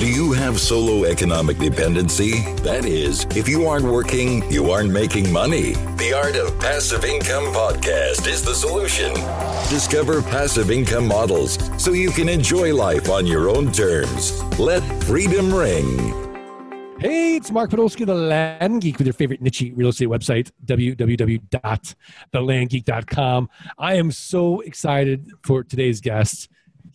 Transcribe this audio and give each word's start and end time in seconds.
Do 0.00 0.10
you 0.10 0.32
have 0.32 0.58
solo 0.58 1.04
economic 1.04 1.58
dependency? 1.58 2.40
That 2.62 2.86
is, 2.86 3.26
if 3.36 3.46
you 3.46 3.66
aren't 3.66 3.84
working, 3.84 4.50
you 4.50 4.70
aren't 4.70 4.90
making 4.90 5.30
money. 5.30 5.74
The 5.98 6.14
Art 6.16 6.36
of 6.36 6.58
Passive 6.58 7.04
Income 7.04 7.52
podcast 7.52 8.26
is 8.26 8.42
the 8.42 8.54
solution. 8.54 9.12
Discover 9.68 10.22
passive 10.22 10.70
income 10.70 11.06
models 11.06 11.58
so 11.76 11.92
you 11.92 12.10
can 12.12 12.30
enjoy 12.30 12.74
life 12.74 13.10
on 13.10 13.26
your 13.26 13.50
own 13.50 13.72
terms. 13.72 14.42
Let 14.58 14.80
freedom 15.04 15.52
ring. 15.52 15.98
Hey, 16.98 17.36
it's 17.36 17.50
Mark 17.50 17.70
Podolsky, 17.70 18.06
the 18.06 18.14
Land 18.14 18.80
Geek, 18.80 18.96
with 18.96 19.06
your 19.06 19.12
favorite 19.12 19.42
niche 19.42 19.64
real 19.74 19.90
estate 19.90 20.08
website, 20.08 20.50
www.thelandgeek.com. 20.64 23.50
I 23.78 23.94
am 23.96 24.10
so 24.10 24.60
excited 24.60 25.30
for 25.42 25.62
today's 25.62 26.00
guest 26.00 26.48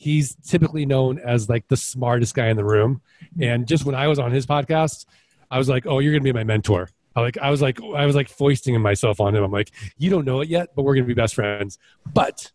he's 0.06 0.36
typically 0.36 0.86
known 0.86 1.18
as 1.18 1.50
like 1.50 1.68
the 1.68 1.76
smartest 1.76 2.36
guy 2.36 2.50
in 2.50 2.58
the 2.58 2.64
room. 2.64 3.02
Mm-hmm. 3.24 3.44
And 3.44 3.68
just 3.68 3.86
when 3.86 3.96
I 3.96 4.08
was 4.08 4.20
on 4.20 4.32
his 4.32 4.46
podcast, 4.46 5.05
I 5.50 5.58
was 5.58 5.68
like, 5.68 5.88
"Oh, 5.88 6.00
you're 6.00 6.13
gonna 6.13 6.23
be 6.23 6.32
my 6.32 6.44
mentor." 6.44 6.90
I 7.16 7.22
like 7.22 7.38
I 7.40 7.50
was 7.50 7.62
like 7.62 7.80
I 7.82 8.05
was 8.05 8.16
like 8.16 8.30
foisting 8.30 8.80
myself 8.80 9.20
on 9.20 9.36
him. 9.36 9.44
I'm 9.44 9.52
like, 9.52 9.72
"You 9.98 10.12
don't 10.12 10.23
know 10.26 10.41
it 10.41 10.48
yet, 10.48 10.70
but 10.76 10.84
we're 10.84 10.94
gonna 10.94 11.08
be 11.08 11.16
best 11.16 11.34
friends." 11.34 11.80
But 12.13 12.52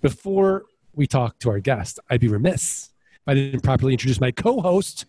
before 0.00 0.64
we 0.94 1.06
talk 1.06 1.38
to 1.40 1.50
our 1.50 1.60
guest, 1.60 2.00
I'd 2.08 2.20
be 2.20 2.28
remiss 2.28 2.90
if 3.14 3.28
I 3.28 3.34
didn't 3.34 3.60
properly 3.60 3.92
introduce 3.92 4.20
my 4.20 4.30
co-host, 4.30 5.04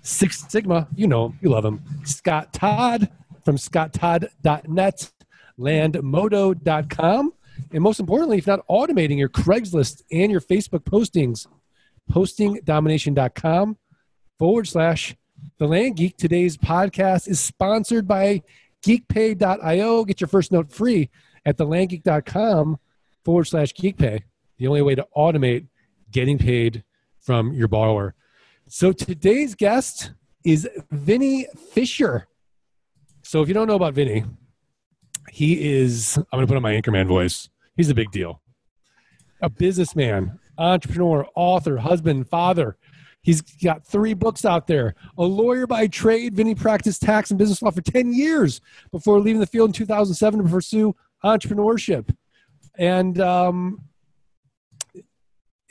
Six 0.00 0.46
Sigma. 0.48 0.88
You 0.94 1.06
know, 1.06 1.26
him, 1.26 1.38
you 1.42 1.50
love 1.50 1.64
him, 1.64 1.82
Scott 2.04 2.54
Todd 2.54 3.10
from 3.44 3.56
scotttodd.net, 3.56 5.12
landmodo.com 5.58 7.32
and 7.72 7.82
most 7.82 8.00
importantly, 8.00 8.38
if 8.38 8.46
not 8.46 8.66
automating 8.68 9.18
your 9.18 9.28
Craigslist 9.28 10.02
and 10.10 10.30
your 10.30 10.40
Facebook 10.40 10.80
postings, 10.80 11.46
postingdomination.com 12.10 13.76
forward 14.38 14.66
slash 14.66 15.16
the 15.58 15.66
land 15.66 15.96
geek. 15.96 16.16
Today's 16.16 16.56
podcast 16.56 17.28
is 17.28 17.40
sponsored 17.40 18.08
by 18.08 18.42
geekpay.io. 18.84 20.04
Get 20.04 20.20
your 20.20 20.28
first 20.28 20.52
note 20.52 20.72
free 20.72 21.10
at 21.44 21.56
thelandgeek.com 21.56 22.78
forward 23.24 23.44
slash 23.44 23.72
geekpay. 23.74 24.22
The 24.58 24.66
only 24.66 24.82
way 24.82 24.94
to 24.94 25.06
automate 25.16 25.66
getting 26.10 26.38
paid 26.38 26.84
from 27.20 27.52
your 27.52 27.68
borrower. 27.68 28.14
So 28.66 28.92
today's 28.92 29.54
guest 29.54 30.12
is 30.44 30.68
Vinnie 30.90 31.46
Fisher. 31.72 32.26
So 33.22 33.42
if 33.42 33.48
you 33.48 33.54
don't 33.54 33.68
know 33.68 33.74
about 33.74 33.94
Vinnie, 33.94 34.24
he 35.30 35.78
is, 35.78 36.16
I'm 36.16 36.24
going 36.32 36.42
to 36.42 36.46
put 36.46 36.56
on 36.56 36.62
my 36.62 36.72
Anchorman 36.72 37.06
voice. 37.06 37.48
He's 37.80 37.88
a 37.88 37.94
big 37.94 38.10
deal. 38.10 38.42
A 39.40 39.48
businessman, 39.48 40.38
entrepreneur, 40.58 41.26
author, 41.34 41.78
husband, 41.78 42.28
father. 42.28 42.76
He's 43.22 43.40
got 43.40 43.86
three 43.86 44.12
books 44.12 44.44
out 44.44 44.66
there. 44.66 44.94
A 45.16 45.22
lawyer 45.22 45.66
by 45.66 45.86
trade, 45.86 46.34
Vinnie 46.34 46.54
practiced 46.54 47.00
tax 47.00 47.30
and 47.30 47.38
business 47.38 47.62
law 47.62 47.70
for 47.70 47.80
10 47.80 48.12
years 48.12 48.60
before 48.92 49.18
leaving 49.18 49.40
the 49.40 49.46
field 49.46 49.70
in 49.70 49.72
2007 49.72 50.42
to 50.42 50.50
pursue 50.50 50.94
entrepreneurship. 51.24 52.14
And 52.76 53.18
um, 53.18 53.80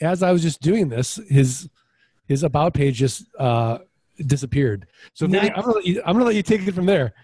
as 0.00 0.24
I 0.24 0.32
was 0.32 0.42
just 0.42 0.60
doing 0.60 0.88
this, 0.88 1.20
his 1.28 1.68
his 2.26 2.42
about 2.42 2.74
page 2.74 2.96
just 2.96 3.24
uh, 3.38 3.78
disappeared. 4.26 4.88
So 5.14 5.28
Vinnie, 5.28 5.52
I'm 5.52 5.62
gonna, 5.62 5.80
you, 5.84 6.02
I'm 6.04 6.14
gonna 6.14 6.24
let 6.24 6.34
you 6.34 6.42
take 6.42 6.66
it 6.66 6.74
from 6.74 6.86
there. 6.86 7.14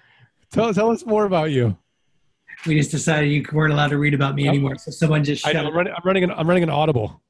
Tell 0.52 0.72
tell 0.72 0.90
us 0.90 1.04
more 1.04 1.24
about 1.24 1.50
you 1.50 1.76
we 2.64 2.76
just 2.76 2.90
decided 2.90 3.30
you 3.30 3.44
weren't 3.52 3.72
allowed 3.72 3.88
to 3.88 3.98
read 3.98 4.14
about 4.14 4.34
me 4.34 4.48
anymore. 4.48 4.76
So 4.78 4.90
someone 4.90 5.24
just 5.24 5.46
I 5.46 5.52
I'm 5.52 5.74
running, 5.74 5.92
I'm 5.92 6.02
running 6.04 6.24
an 6.24 6.30
I'm 6.30 6.48
running 6.48 6.62
an 6.62 6.70
audible. 6.70 7.20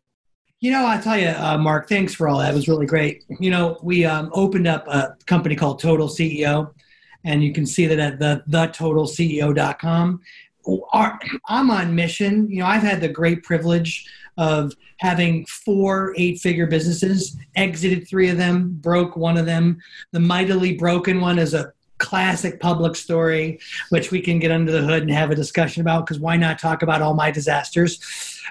You 0.60 0.72
know, 0.72 0.86
I 0.86 0.98
tell 0.98 1.18
you, 1.18 1.28
uh, 1.28 1.58
Mark, 1.58 1.86
thanks 1.86 2.14
for 2.14 2.28
all 2.28 2.38
that. 2.38 2.52
It 2.52 2.54
was 2.54 2.66
really 2.66 2.86
great. 2.86 3.24
You 3.40 3.50
know, 3.50 3.78
we 3.82 4.06
um, 4.06 4.30
opened 4.32 4.66
up 4.66 4.88
a 4.88 5.14
company 5.26 5.54
called 5.54 5.80
Total 5.80 6.08
CEO, 6.08 6.72
and 7.24 7.44
you 7.44 7.52
can 7.52 7.66
see 7.66 7.86
that 7.86 7.98
at 7.98 8.18
the 8.18 8.42
thetotalceo.com. 8.48 10.20
Our, 10.92 11.20
I'm 11.48 11.70
on 11.70 11.94
mission. 11.94 12.50
You 12.50 12.60
know, 12.60 12.66
I've 12.66 12.82
had 12.82 13.02
the 13.02 13.08
great 13.08 13.42
privilege 13.42 14.06
of 14.38 14.72
having 14.98 15.44
four 15.46 16.14
eight-figure 16.16 16.66
businesses, 16.66 17.36
exited 17.54 18.08
three 18.08 18.30
of 18.30 18.38
them, 18.38 18.78
broke 18.80 19.14
one 19.14 19.36
of 19.36 19.44
them. 19.44 19.78
The 20.12 20.20
mightily 20.20 20.74
broken 20.74 21.20
one 21.20 21.38
is 21.38 21.52
a 21.52 21.72
classic 22.06 22.60
public 22.60 22.94
story, 22.94 23.58
which 23.88 24.12
we 24.12 24.20
can 24.20 24.38
get 24.38 24.52
under 24.52 24.70
the 24.70 24.82
hood 24.82 25.02
and 25.02 25.10
have 25.10 25.32
a 25.32 25.34
discussion 25.34 25.80
about 25.80 26.06
because 26.06 26.20
why 26.20 26.36
not 26.36 26.58
talk 26.58 26.82
about 26.82 27.02
all 27.02 27.14
my 27.14 27.32
disasters? 27.32 27.98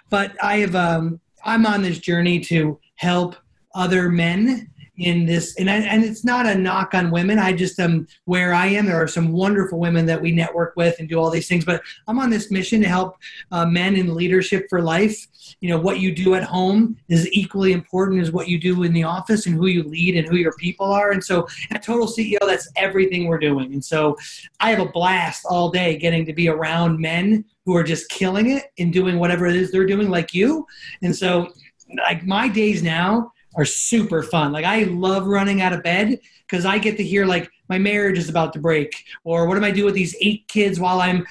But 0.09 0.35
I 0.43 0.57
have, 0.57 0.75
um, 0.75 1.21
I'm 1.45 1.65
on 1.65 1.81
this 1.81 1.99
journey 1.99 2.41
to 2.41 2.77
help 2.95 3.37
other 3.73 4.09
men 4.09 4.69
in 4.97 5.25
this 5.25 5.55
and 5.57 5.69
I, 5.69 5.77
and 5.77 6.03
it's 6.03 6.23
not 6.23 6.45
a 6.45 6.55
knock 6.55 6.93
on 6.93 7.11
women. 7.11 7.37
I 7.37 7.53
just 7.53 7.79
am 7.79 8.07
where 8.25 8.53
i 8.53 8.67
am. 8.67 8.85
There 8.85 9.01
are 9.01 9.07
some 9.07 9.31
wonderful 9.31 9.79
women 9.79 10.05
that 10.05 10.21
we 10.21 10.31
network 10.31 10.75
with 10.75 10.95
and 10.99 11.09
do 11.09 11.19
all 11.19 11.29
these 11.29 11.47
things 11.47 11.65
but 11.65 11.81
i'm 12.07 12.19
on 12.19 12.29
this 12.29 12.51
mission 12.51 12.81
to 12.81 12.87
help 12.87 13.17
uh, 13.51 13.65
men 13.65 13.95
in 13.95 14.13
leadership 14.13 14.67
for 14.69 14.81
life. 14.81 15.27
You 15.59 15.69
know 15.69 15.79
what 15.79 15.99
you 15.99 16.13
do 16.13 16.35
at 16.35 16.43
home 16.43 16.97
is 17.09 17.29
equally 17.31 17.73
important 17.73 18.21
as 18.21 18.31
what 18.31 18.47
you 18.47 18.59
do 18.59 18.83
in 18.83 18.93
the 18.93 19.03
office 19.03 19.45
and 19.45 19.55
who 19.55 19.67
you 19.67 19.83
lead 19.83 20.15
and 20.15 20.27
who 20.27 20.37
your 20.37 20.53
people 20.53 20.87
are. 20.87 21.11
And 21.11 21.23
so 21.23 21.47
at 21.71 21.83
total 21.83 22.07
ceo 22.07 22.37
that's 22.41 22.69
everything 22.75 23.27
we're 23.27 23.37
doing. 23.39 23.73
And 23.73 23.83
so 23.83 24.17
i 24.59 24.69
have 24.69 24.79
a 24.79 24.91
blast 24.91 25.45
all 25.49 25.69
day 25.69 25.97
getting 25.97 26.25
to 26.25 26.33
be 26.33 26.47
around 26.47 26.99
men 26.99 27.45
who 27.65 27.75
are 27.75 27.83
just 27.83 28.09
killing 28.09 28.51
it 28.51 28.65
and 28.77 28.93
doing 28.93 29.19
whatever 29.19 29.45
it 29.45 29.55
is 29.55 29.71
they're 29.71 29.85
doing 29.85 30.09
like 30.09 30.33
you. 30.33 30.65
And 31.01 31.15
so 31.15 31.51
like 31.97 32.25
my 32.25 32.47
days 32.47 32.81
now 32.81 33.31
are 33.55 33.65
super 33.65 34.21
fun. 34.21 34.51
Like 34.51 34.65
I 34.65 34.83
love 34.83 35.27
running 35.27 35.61
out 35.61 35.73
of 35.73 35.83
bed 35.83 36.19
because 36.47 36.65
I 36.65 36.77
get 36.77 36.97
to 36.97 37.03
hear 37.03 37.25
like 37.25 37.49
my 37.69 37.77
marriage 37.77 38.17
is 38.17 38.29
about 38.29 38.53
to 38.53 38.59
break 38.59 39.03
or 39.23 39.47
what 39.47 39.57
am 39.57 39.63
I 39.63 39.71
do 39.71 39.85
with 39.85 39.95
these 39.95 40.15
eight 40.21 40.47
kids 40.47 40.79
while 40.79 41.01
I'm 41.01 41.25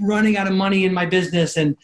running 0.00 0.36
out 0.36 0.46
of 0.46 0.52
money 0.52 0.84
in 0.84 0.94
my 0.94 1.06
business 1.06 1.56
and 1.56 1.76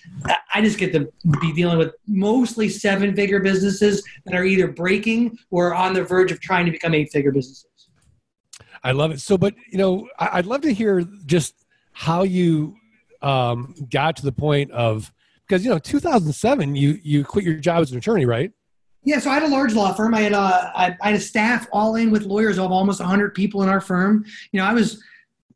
I 0.54 0.60
just 0.60 0.78
get 0.78 0.92
to 0.92 1.10
be 1.40 1.52
dealing 1.52 1.78
with 1.78 1.94
mostly 2.06 2.68
seven 2.68 3.14
figure 3.14 3.40
businesses 3.40 4.02
that 4.26 4.34
are 4.34 4.44
either 4.44 4.68
breaking 4.68 5.38
or 5.50 5.74
on 5.74 5.94
the 5.94 6.04
verge 6.04 6.30
of 6.30 6.40
trying 6.40 6.66
to 6.66 6.72
become 6.72 6.94
eight 6.94 7.10
figure 7.10 7.32
businesses. 7.32 7.66
I 8.84 8.92
love 8.92 9.10
it. 9.10 9.20
So, 9.20 9.36
but 9.36 9.54
you 9.70 9.78
know, 9.78 10.08
I'd 10.18 10.46
love 10.46 10.60
to 10.62 10.72
hear 10.72 11.02
just 11.26 11.54
how 11.92 12.22
you 12.22 12.76
um, 13.22 13.74
got 13.90 14.16
to 14.16 14.22
the 14.22 14.32
point 14.32 14.70
of 14.70 15.12
because 15.46 15.64
you 15.64 15.70
know 15.70 15.78
2007 15.78 16.76
you 16.76 16.98
you 17.02 17.24
quit 17.24 17.44
your 17.44 17.54
job 17.54 17.82
as 17.82 17.90
an 17.90 17.98
attorney, 17.98 18.24
right? 18.24 18.52
Yeah, 19.04 19.20
so 19.20 19.30
I 19.30 19.34
had 19.34 19.42
a 19.44 19.48
large 19.48 19.74
law 19.74 19.92
firm. 19.94 20.14
I 20.14 20.20
had 20.20 20.32
a, 20.32 20.38
uh, 20.38 20.90
had 21.00 21.14
a 21.14 21.20
staff 21.20 21.66
all 21.72 21.94
in 21.94 22.10
with 22.10 22.24
lawyers 22.24 22.58
of 22.58 22.70
almost 22.70 23.00
100 23.00 23.34
people 23.34 23.62
in 23.62 23.68
our 23.68 23.80
firm. 23.80 24.24
You 24.52 24.60
know, 24.60 24.66
I 24.66 24.74
was 24.74 25.02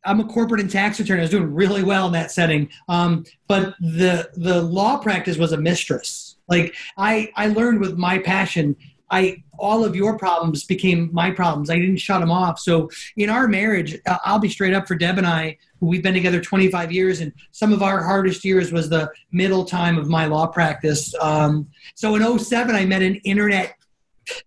I'm 0.04 0.20
a 0.20 0.24
corporate 0.24 0.60
and 0.60 0.70
tax 0.70 0.98
attorney. 1.00 1.20
I 1.20 1.24
was 1.24 1.30
doing 1.30 1.54
really 1.54 1.82
well 1.82 2.06
in 2.06 2.12
that 2.12 2.30
setting. 2.30 2.68
Um, 2.88 3.24
but 3.46 3.74
the 3.80 4.30
the 4.34 4.60
law 4.60 4.98
practice 4.98 5.36
was 5.36 5.52
a 5.52 5.56
mistress. 5.56 6.36
Like 6.48 6.74
I 6.96 7.30
I 7.36 7.48
learned 7.48 7.80
with 7.80 7.96
my 7.96 8.18
passion 8.18 8.76
I 9.12 9.44
all 9.58 9.84
of 9.84 9.94
your 9.94 10.18
problems 10.18 10.64
became 10.64 11.10
my 11.12 11.30
problems. 11.30 11.70
I 11.70 11.78
didn't 11.78 11.98
shut 11.98 12.20
them 12.20 12.32
off. 12.32 12.58
So 12.58 12.90
in 13.16 13.30
our 13.30 13.46
marriage, 13.46 13.96
I'll 14.24 14.40
be 14.40 14.48
straight 14.48 14.74
up 14.74 14.88
for 14.88 14.96
Deb 14.96 15.18
and 15.18 15.26
I. 15.26 15.58
We've 15.78 16.02
been 16.02 16.14
together 16.14 16.40
25 16.40 16.90
years, 16.90 17.20
and 17.20 17.32
some 17.52 17.72
of 17.72 17.82
our 17.82 18.02
hardest 18.02 18.44
years 18.44 18.72
was 18.72 18.88
the 18.88 19.12
middle 19.30 19.64
time 19.64 19.98
of 19.98 20.08
my 20.08 20.26
law 20.26 20.46
practice. 20.46 21.14
Um, 21.20 21.68
so 21.94 22.16
in 22.16 22.38
07, 22.38 22.74
I 22.74 22.84
met 22.86 23.02
an 23.02 23.16
internet 23.16 23.76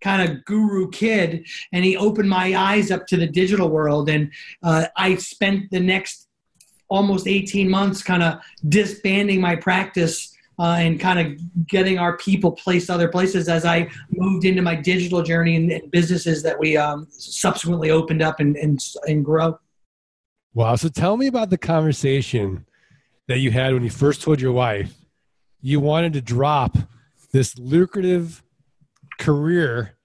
kind 0.01 0.29
of 0.29 0.43
guru 0.45 0.89
kid, 0.89 1.47
and 1.71 1.85
he 1.85 1.95
opened 1.95 2.29
my 2.29 2.55
eyes 2.55 2.91
up 2.91 3.07
to 3.07 3.17
the 3.17 3.27
digital 3.27 3.69
world. 3.69 4.09
And 4.09 4.31
uh, 4.63 4.87
I 4.97 5.15
spent 5.15 5.71
the 5.71 5.79
next 5.79 6.27
almost 6.89 7.27
18 7.27 7.69
months 7.69 8.01
kind 8.01 8.23
of 8.23 8.39
disbanding 8.67 9.39
my 9.39 9.55
practice 9.55 10.34
uh, 10.57 10.77
and 10.79 10.99
kind 10.99 11.19
of 11.19 11.67
getting 11.67 11.97
our 11.97 12.17
people 12.17 12.51
placed 12.51 12.89
other 12.89 13.07
places 13.07 13.49
as 13.49 13.65
I 13.65 13.89
moved 14.11 14.45
into 14.45 14.61
my 14.61 14.75
digital 14.75 15.21
journey 15.21 15.55
and, 15.55 15.71
and 15.71 15.91
businesses 15.91 16.41
that 16.43 16.57
we 16.57 16.77
um, 16.77 17.07
subsequently 17.09 17.91
opened 17.91 18.21
up 18.21 18.39
and, 18.39 18.55
and, 18.55 18.79
and 19.07 19.23
grow. 19.23 19.59
Wow. 20.53 20.75
So 20.75 20.87
tell 20.87 21.17
me 21.17 21.27
about 21.27 21.49
the 21.49 21.57
conversation 21.57 22.65
that 23.27 23.39
you 23.39 23.51
had 23.51 23.73
when 23.73 23.83
you 23.83 23.89
first 23.89 24.21
told 24.21 24.39
your 24.39 24.53
wife 24.53 24.93
you 25.61 25.79
wanted 25.79 26.13
to 26.13 26.21
drop 26.21 26.77
this 27.31 27.57
lucrative 27.57 28.43
career 29.19 29.97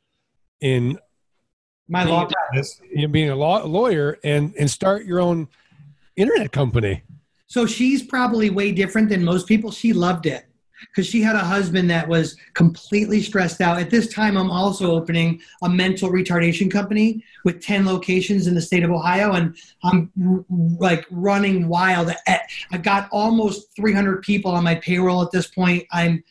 in 0.60 0.98
my 1.88 2.04
law 2.04 2.26
practice, 2.26 2.80
you 2.92 3.02
know, 3.02 3.08
being 3.08 3.30
a 3.30 3.36
law, 3.36 3.64
lawyer 3.64 4.18
and, 4.24 4.54
and 4.58 4.70
start 4.70 5.04
your 5.04 5.20
own 5.20 5.48
internet 6.16 6.50
company. 6.50 7.02
So 7.46 7.66
she's 7.66 8.02
probably 8.02 8.48
way 8.48 8.72
different 8.72 9.08
than 9.08 9.24
most 9.24 9.46
people. 9.46 9.70
She 9.70 9.92
loved 9.92 10.26
it 10.26 10.49
because 10.86 11.06
she 11.06 11.20
had 11.20 11.36
a 11.36 11.40
husband 11.40 11.90
that 11.90 12.08
was 12.08 12.36
completely 12.54 13.22
stressed 13.22 13.60
out. 13.60 13.78
At 13.78 13.90
this 13.90 14.12
time, 14.12 14.36
I'm 14.36 14.50
also 14.50 14.92
opening 14.92 15.40
a 15.62 15.68
mental 15.68 16.10
retardation 16.10 16.70
company 16.70 17.24
with 17.44 17.62
10 17.62 17.86
locations 17.86 18.46
in 18.46 18.54
the 18.54 18.62
state 18.62 18.82
of 18.82 18.90
Ohio, 18.90 19.32
and 19.32 19.56
I'm 19.84 20.10
like 20.78 21.06
running 21.10 21.68
wild. 21.68 22.12
I've 22.72 22.82
got 22.82 23.08
almost 23.12 23.74
300 23.76 24.22
people 24.22 24.50
on 24.50 24.64
my 24.64 24.76
payroll 24.76 25.22
at 25.22 25.30
this 25.30 25.46
point. 25.46 25.86
I'm 25.92 26.22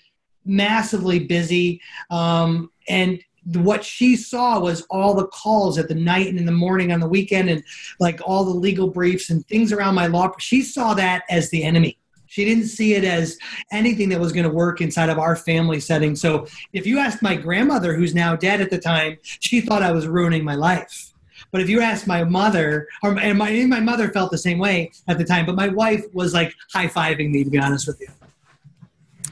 massively 0.46 1.20
busy. 1.20 1.82
Um, 2.10 2.72
and 2.88 3.20
what 3.56 3.84
she 3.84 4.16
saw 4.16 4.60
was 4.60 4.82
all 4.90 5.14
the 5.14 5.28
calls 5.28 5.78
at 5.78 5.88
the 5.88 5.96
night 5.96 6.28
and 6.28 6.38
in 6.38 6.46
the 6.46 6.52
morning 6.52 6.92
on 6.92 7.00
the 7.00 7.08
weekend 7.08 7.50
and 7.50 7.64
like 8.00 8.20
all 8.24 8.44
the 8.44 8.52
legal 8.52 8.88
briefs 8.88 9.30
and 9.30 9.48
things 9.48 9.72
around 9.72 9.96
my 9.96 10.08
law 10.08 10.32
she 10.38 10.62
saw 10.62 10.94
that 10.94 11.24
as 11.30 11.50
the 11.50 11.64
enemy 11.64 11.99
she 12.30 12.46
didn't 12.46 12.66
see 12.66 12.94
it 12.94 13.04
as 13.04 13.38
anything 13.72 14.10
that 14.10 14.20
was 14.20 14.32
going 14.32 14.46
to 14.46 14.50
work 14.50 14.82
inside 14.82 15.10
of 15.10 15.20
our 15.20 15.36
family 15.36 15.80
setting 15.80 16.16
so 16.16 16.48
if 16.74 16.86
you 16.86 17.00
asked 17.00 17.22
my 17.22 17.36
grandmother 17.36 17.94
who's 17.94 18.16
now 18.16 18.36
dead 18.36 18.62
at 18.62 18.70
the 18.70 18.80
time 18.80 19.18
she 19.24 19.62
thought 19.62 19.84
i 19.84 19.92
was 19.92 20.08
ruining 20.08 20.44
my 20.44 20.56
life 20.56 21.10
but 21.52 21.62
if 21.62 21.70
you 21.70 21.82
ask 21.82 22.06
my 22.06 22.24
mother, 22.24 22.88
or 23.02 23.18
and 23.18 23.38
my 23.38 23.52
my 23.66 23.80
mother 23.80 24.10
felt 24.10 24.32
the 24.32 24.38
same 24.38 24.60
way 24.60 24.92
at 25.08 25.18
the 25.18 25.24
time, 25.24 25.46
but 25.46 25.56
my 25.56 25.68
wife 25.68 26.04
was 26.14 26.34
like 26.34 26.54
high 26.72 26.88
fiving 26.88 27.32
me. 27.32 27.44
To 27.44 27.50
be 27.50 27.58
honest 27.58 27.88
with 27.88 28.00
you. 28.00 28.08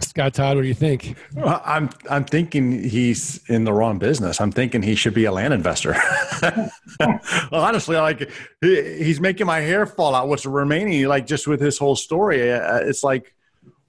Scott 0.02 0.34
Todd, 0.34 0.56
what 0.56 0.64
do 0.64 0.68
you 0.68 0.74
think? 0.74 1.16
I'm 1.46 1.90
I'm 2.10 2.26
thinking 2.26 2.84
he's 2.84 3.40
in 3.50 3.64
the 3.64 3.74
wrong 3.74 4.00
business. 4.00 4.42
I'm 4.42 4.52
thinking 4.52 4.82
he 4.82 4.96
should 4.96 5.14
be 5.14 5.26
a 5.26 5.32
land 5.32 5.54
investor. 5.54 5.96
Honestly, 7.52 7.96
like 7.96 8.30
he, 8.62 9.04
he's 9.04 9.20
making 9.20 9.48
my 9.48 9.60
hair 9.60 9.86
fall 9.86 10.16
out. 10.16 10.28
What's 10.28 10.46
remaining, 10.46 11.08
like 11.08 11.28
just 11.28 11.48
with 11.48 11.62
his 11.62 11.78
whole 11.78 11.96
story, 11.96 12.52
uh, 12.52 12.80
it's 12.80 13.04
like 13.04 13.34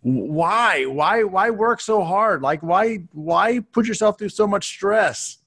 why 0.03 0.85
why 0.85 1.25
why 1.25 1.51
work 1.51 1.81
so 1.81 2.03
hard? 2.03 2.43
Like 2.43 2.63
why 2.63 2.99
why 3.13 3.61
put 3.61 3.87
yourself 3.87 4.19
through 4.19 4.29
so 4.31 4.47
much 4.47 4.67
stress? 4.67 5.38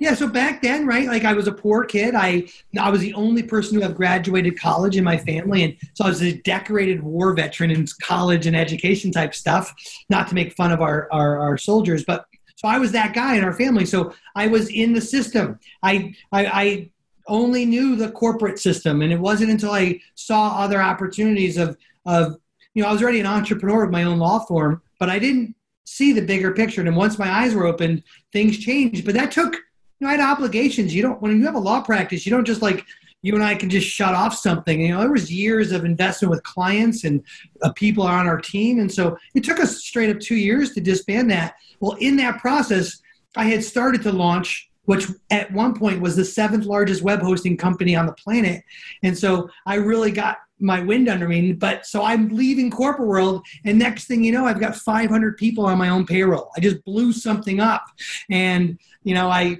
Yeah, 0.00 0.14
so 0.14 0.28
back 0.28 0.62
then, 0.62 0.86
right? 0.86 1.08
Like 1.08 1.24
I 1.24 1.32
was 1.32 1.48
a 1.48 1.52
poor 1.52 1.84
kid. 1.84 2.14
I 2.14 2.48
I 2.78 2.88
was 2.88 3.00
the 3.00 3.14
only 3.14 3.42
person 3.42 3.74
who 3.74 3.82
have 3.82 3.96
graduated 3.96 4.58
college 4.58 4.96
in 4.96 5.02
my 5.02 5.16
family, 5.18 5.64
and 5.64 5.76
so 5.94 6.04
I 6.04 6.08
was 6.08 6.22
a 6.22 6.38
decorated 6.42 7.02
war 7.02 7.34
veteran 7.34 7.72
in 7.72 7.84
college 8.00 8.46
and 8.46 8.54
education 8.56 9.10
type 9.10 9.34
stuff. 9.34 9.74
Not 10.08 10.28
to 10.28 10.36
make 10.36 10.54
fun 10.54 10.70
of 10.70 10.80
our 10.80 11.08
our, 11.10 11.38
our 11.40 11.58
soldiers, 11.58 12.04
but 12.04 12.26
so 12.54 12.68
I 12.68 12.78
was 12.78 12.92
that 12.92 13.12
guy 13.12 13.36
in 13.36 13.44
our 13.44 13.52
family. 13.52 13.84
So 13.84 14.14
I 14.36 14.46
was 14.46 14.70
in 14.70 14.92
the 14.92 15.00
system. 15.00 15.58
I 15.82 16.14
I, 16.30 16.46
I 16.46 16.90
only 17.26 17.66
knew 17.66 17.96
the 17.96 18.12
corporate 18.12 18.60
system, 18.60 19.02
and 19.02 19.12
it 19.12 19.18
wasn't 19.18 19.50
until 19.50 19.72
I 19.72 20.00
saw 20.14 20.58
other 20.58 20.80
opportunities 20.80 21.56
of 21.56 21.76
of 22.06 22.36
you 22.74 22.84
know 22.84 22.88
I 22.88 22.92
was 22.92 23.02
already 23.02 23.18
an 23.18 23.26
entrepreneur 23.26 23.82
of 23.82 23.90
my 23.90 24.04
own 24.04 24.20
law 24.20 24.38
firm, 24.46 24.80
but 25.00 25.10
I 25.10 25.18
didn't 25.18 25.56
see 25.86 26.12
the 26.12 26.22
bigger 26.22 26.52
picture. 26.52 26.82
And 26.82 26.94
once 26.94 27.18
my 27.18 27.28
eyes 27.28 27.52
were 27.52 27.66
opened, 27.66 28.04
things 28.32 28.58
changed. 28.58 29.04
But 29.04 29.14
that 29.14 29.32
took 29.32 29.56
you 29.98 30.06
know, 30.06 30.12
I 30.12 30.16
had 30.16 30.20
obligations. 30.20 30.94
You 30.94 31.02
don't 31.02 31.20
when 31.20 31.36
you 31.38 31.44
have 31.44 31.54
a 31.54 31.60
law 31.60 31.80
practice, 31.80 32.24
you 32.24 32.30
don't 32.30 32.44
just 32.44 32.62
like 32.62 32.84
you 33.22 33.34
and 33.34 33.42
I 33.42 33.54
can 33.54 33.68
just 33.68 33.88
shut 33.88 34.14
off 34.14 34.34
something. 34.34 34.80
You 34.80 34.88
know, 34.88 35.00
there 35.00 35.12
was 35.12 35.32
years 35.32 35.72
of 35.72 35.84
investment 35.84 36.30
with 36.30 36.42
clients 36.44 37.04
and 37.04 37.22
uh, 37.62 37.72
people 37.72 38.04
on 38.04 38.26
our 38.26 38.40
team, 38.40 38.78
and 38.78 38.90
so 38.90 39.16
it 39.34 39.44
took 39.44 39.58
us 39.58 39.78
straight 39.78 40.10
up 40.10 40.20
two 40.20 40.36
years 40.36 40.72
to 40.74 40.80
disband 40.80 41.30
that. 41.30 41.54
Well, 41.80 41.96
in 42.00 42.16
that 42.16 42.40
process, 42.40 43.00
I 43.36 43.44
had 43.44 43.64
started 43.64 44.02
to 44.02 44.12
launch, 44.12 44.70
which 44.84 45.06
at 45.30 45.52
one 45.52 45.76
point 45.76 46.00
was 46.00 46.14
the 46.14 46.24
seventh 46.24 46.64
largest 46.64 47.02
web 47.02 47.20
hosting 47.20 47.56
company 47.56 47.96
on 47.96 48.06
the 48.06 48.12
planet, 48.12 48.62
and 49.02 49.18
so 49.18 49.48
I 49.66 49.76
really 49.76 50.12
got 50.12 50.38
my 50.60 50.80
wind 50.80 51.08
under 51.08 51.28
me. 51.28 51.52
But 51.52 51.86
so 51.86 52.04
I'm 52.04 52.28
leaving 52.28 52.70
corporate 52.70 53.08
world, 53.08 53.44
and 53.64 53.80
next 53.80 54.06
thing 54.06 54.22
you 54.22 54.30
know, 54.30 54.46
I've 54.46 54.60
got 54.60 54.76
500 54.76 55.36
people 55.36 55.66
on 55.66 55.76
my 55.76 55.88
own 55.88 56.06
payroll. 56.06 56.50
I 56.56 56.60
just 56.60 56.84
blew 56.84 57.12
something 57.12 57.58
up, 57.58 57.84
and 58.30 58.78
you 59.02 59.14
know, 59.14 59.28
I 59.28 59.58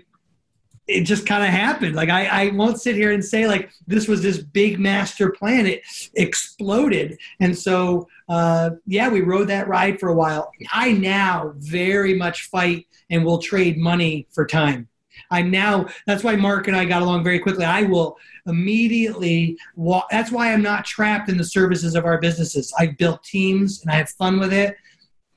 it 0.88 1.02
just 1.02 1.26
kind 1.26 1.44
of 1.44 1.50
happened. 1.50 1.94
Like 1.94 2.08
I, 2.08 2.26
I 2.26 2.48
won't 2.50 2.80
sit 2.80 2.96
here 2.96 3.12
and 3.12 3.24
say 3.24 3.46
like 3.46 3.70
this 3.86 4.08
was 4.08 4.22
this 4.22 4.38
big 4.38 4.80
master 4.80 5.30
plan. 5.30 5.66
It 5.66 5.82
exploded, 6.14 7.18
and 7.40 7.56
so 7.56 8.08
uh, 8.28 8.70
yeah, 8.86 9.08
we 9.08 9.20
rode 9.20 9.48
that 9.48 9.68
ride 9.68 10.00
for 10.00 10.08
a 10.08 10.14
while. 10.14 10.50
I 10.72 10.92
now 10.92 11.52
very 11.56 12.14
much 12.14 12.46
fight 12.46 12.86
and 13.10 13.24
will 13.24 13.38
trade 13.38 13.78
money 13.78 14.26
for 14.30 14.46
time. 14.46 14.88
I'm 15.30 15.50
now. 15.50 15.88
That's 16.06 16.24
why 16.24 16.36
Mark 16.36 16.68
and 16.68 16.76
I 16.76 16.86
got 16.86 17.02
along 17.02 17.22
very 17.22 17.38
quickly. 17.38 17.64
I 17.64 17.82
will 17.82 18.16
immediately 18.46 19.58
walk. 19.76 20.08
That's 20.10 20.32
why 20.32 20.52
I'm 20.52 20.62
not 20.62 20.86
trapped 20.86 21.28
in 21.28 21.36
the 21.36 21.44
services 21.44 21.94
of 21.94 22.06
our 22.06 22.18
businesses. 22.18 22.72
I've 22.78 22.96
built 22.96 23.22
teams 23.24 23.82
and 23.82 23.90
I 23.90 23.96
have 23.96 24.10
fun 24.10 24.40
with 24.40 24.52
it. 24.52 24.76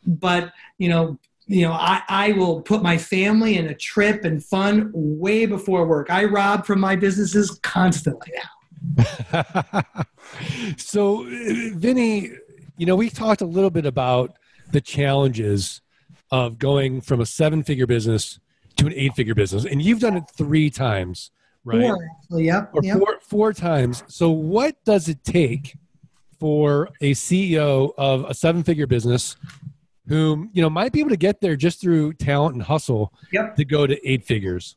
But 0.05 0.53
you 0.77 0.87
know, 0.87 1.19
you 1.51 1.63
know, 1.63 1.73
I, 1.73 2.01
I 2.07 2.31
will 2.31 2.61
put 2.61 2.81
my 2.81 2.97
family 2.97 3.57
in 3.57 3.67
a 3.67 3.75
trip 3.75 4.23
and 4.23 4.41
fun 4.41 4.89
way 4.93 5.45
before 5.45 5.85
work. 5.85 6.09
I 6.09 6.23
rob 6.23 6.65
from 6.65 6.79
my 6.79 6.95
businesses 6.95 7.59
constantly 7.61 8.31
now. 8.95 9.83
so, 10.77 11.25
Vinnie, 11.27 12.31
you 12.77 12.85
know, 12.85 12.95
we 12.95 13.09
talked 13.09 13.41
a 13.41 13.45
little 13.45 13.69
bit 13.69 13.85
about 13.85 14.37
the 14.71 14.79
challenges 14.79 15.81
of 16.31 16.57
going 16.57 17.01
from 17.01 17.19
a 17.19 17.25
seven 17.25 17.63
figure 17.63 17.85
business 17.85 18.39
to 18.77 18.87
an 18.87 18.93
eight 18.95 19.13
figure 19.15 19.35
business. 19.35 19.65
And 19.65 19.81
you've 19.81 19.99
done 19.99 20.15
it 20.15 20.23
three 20.37 20.69
times, 20.69 21.31
right? 21.65 21.81
Four, 21.81 21.97
actually, 22.15 22.45
yep. 22.45 22.71
Or 22.73 22.81
yep. 22.81 22.97
Four, 22.97 23.19
four 23.19 23.53
times. 23.53 24.05
So, 24.07 24.29
what 24.29 24.77
does 24.85 25.09
it 25.09 25.21
take 25.25 25.75
for 26.39 26.89
a 27.01 27.11
CEO 27.11 27.91
of 27.97 28.23
a 28.23 28.33
seven 28.33 28.63
figure 28.63 28.87
business 28.87 29.35
who 30.11 30.49
you 30.51 30.61
know 30.61 30.69
might 30.69 30.91
be 30.91 30.99
able 30.99 31.09
to 31.09 31.17
get 31.17 31.39
there 31.39 31.55
just 31.55 31.79
through 31.79 32.11
talent 32.13 32.53
and 32.53 32.63
hustle 32.63 33.13
yep. 33.31 33.55
to 33.55 33.63
go 33.63 33.87
to 33.87 33.97
eight 34.07 34.25
figures. 34.25 34.75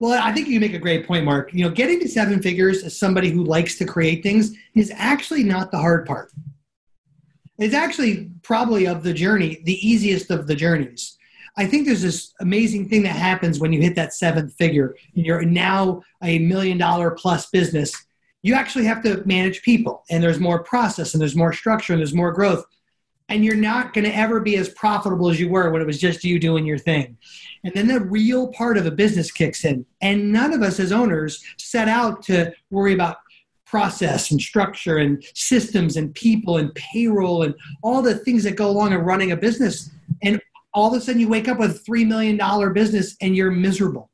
Well, 0.00 0.20
I 0.20 0.32
think 0.32 0.48
you 0.48 0.58
make 0.58 0.74
a 0.74 0.78
great 0.78 1.06
point, 1.06 1.24
Mark. 1.24 1.52
You 1.54 1.64
know, 1.64 1.70
getting 1.70 2.00
to 2.00 2.08
seven 2.08 2.42
figures 2.42 2.82
as 2.82 2.98
somebody 2.98 3.30
who 3.30 3.44
likes 3.44 3.78
to 3.78 3.84
create 3.84 4.22
things 4.22 4.56
is 4.74 4.92
actually 4.94 5.44
not 5.44 5.70
the 5.70 5.78
hard 5.78 6.06
part. 6.06 6.32
It's 7.58 7.74
actually 7.74 8.30
probably 8.42 8.86
of 8.86 9.02
the 9.02 9.12
journey 9.12 9.60
the 9.64 9.86
easiest 9.86 10.30
of 10.30 10.46
the 10.46 10.56
journeys. 10.56 11.16
I 11.56 11.66
think 11.66 11.86
there's 11.86 12.02
this 12.02 12.32
amazing 12.40 12.88
thing 12.88 13.02
that 13.02 13.16
happens 13.16 13.58
when 13.58 13.72
you 13.72 13.80
hit 13.80 13.94
that 13.96 14.14
seventh 14.14 14.54
figure 14.54 14.94
and 15.14 15.24
you're 15.24 15.42
now 15.42 16.02
a 16.22 16.38
million 16.40 16.78
dollar 16.78 17.12
plus 17.12 17.46
business. 17.50 17.92
You 18.42 18.54
actually 18.54 18.84
have 18.84 19.02
to 19.02 19.22
manage 19.26 19.62
people, 19.62 20.04
and 20.10 20.22
there's 20.22 20.38
more 20.38 20.62
process, 20.62 21.14
and 21.14 21.20
there's 21.20 21.34
more 21.34 21.52
structure, 21.52 21.92
and 21.92 22.00
there's 22.00 22.14
more 22.14 22.32
growth 22.32 22.64
and 23.28 23.44
you're 23.44 23.56
not 23.56 23.92
going 23.92 24.04
to 24.04 24.16
ever 24.16 24.40
be 24.40 24.56
as 24.56 24.70
profitable 24.70 25.28
as 25.28 25.38
you 25.38 25.48
were 25.48 25.70
when 25.70 25.82
it 25.82 25.86
was 25.86 26.00
just 26.00 26.24
you 26.24 26.38
doing 26.38 26.64
your 26.64 26.78
thing. 26.78 27.16
And 27.64 27.74
then 27.74 27.86
the 27.86 28.00
real 28.00 28.48
part 28.48 28.78
of 28.78 28.86
a 28.86 28.90
business 28.90 29.30
kicks 29.30 29.64
in. 29.64 29.84
And 30.00 30.32
none 30.32 30.52
of 30.52 30.62
us 30.62 30.80
as 30.80 30.92
owners 30.92 31.44
set 31.58 31.88
out 31.88 32.22
to 32.24 32.52
worry 32.70 32.94
about 32.94 33.18
process 33.66 34.30
and 34.30 34.40
structure 34.40 34.96
and 34.96 35.22
systems 35.34 35.96
and 35.96 36.14
people 36.14 36.56
and 36.56 36.74
payroll 36.74 37.42
and 37.42 37.54
all 37.82 38.00
the 38.00 38.14
things 38.14 38.44
that 38.44 38.56
go 38.56 38.70
along 38.70 38.92
in 38.92 39.00
running 39.00 39.32
a 39.32 39.36
business. 39.36 39.90
And 40.22 40.40
all 40.72 40.94
of 40.94 41.00
a 41.00 41.04
sudden 41.04 41.20
you 41.20 41.28
wake 41.28 41.48
up 41.48 41.58
with 41.58 41.76
a 41.76 41.90
$3 41.90 42.06
million 42.06 42.72
business 42.72 43.16
and 43.20 43.36
you're 43.36 43.50
miserable 43.50 44.10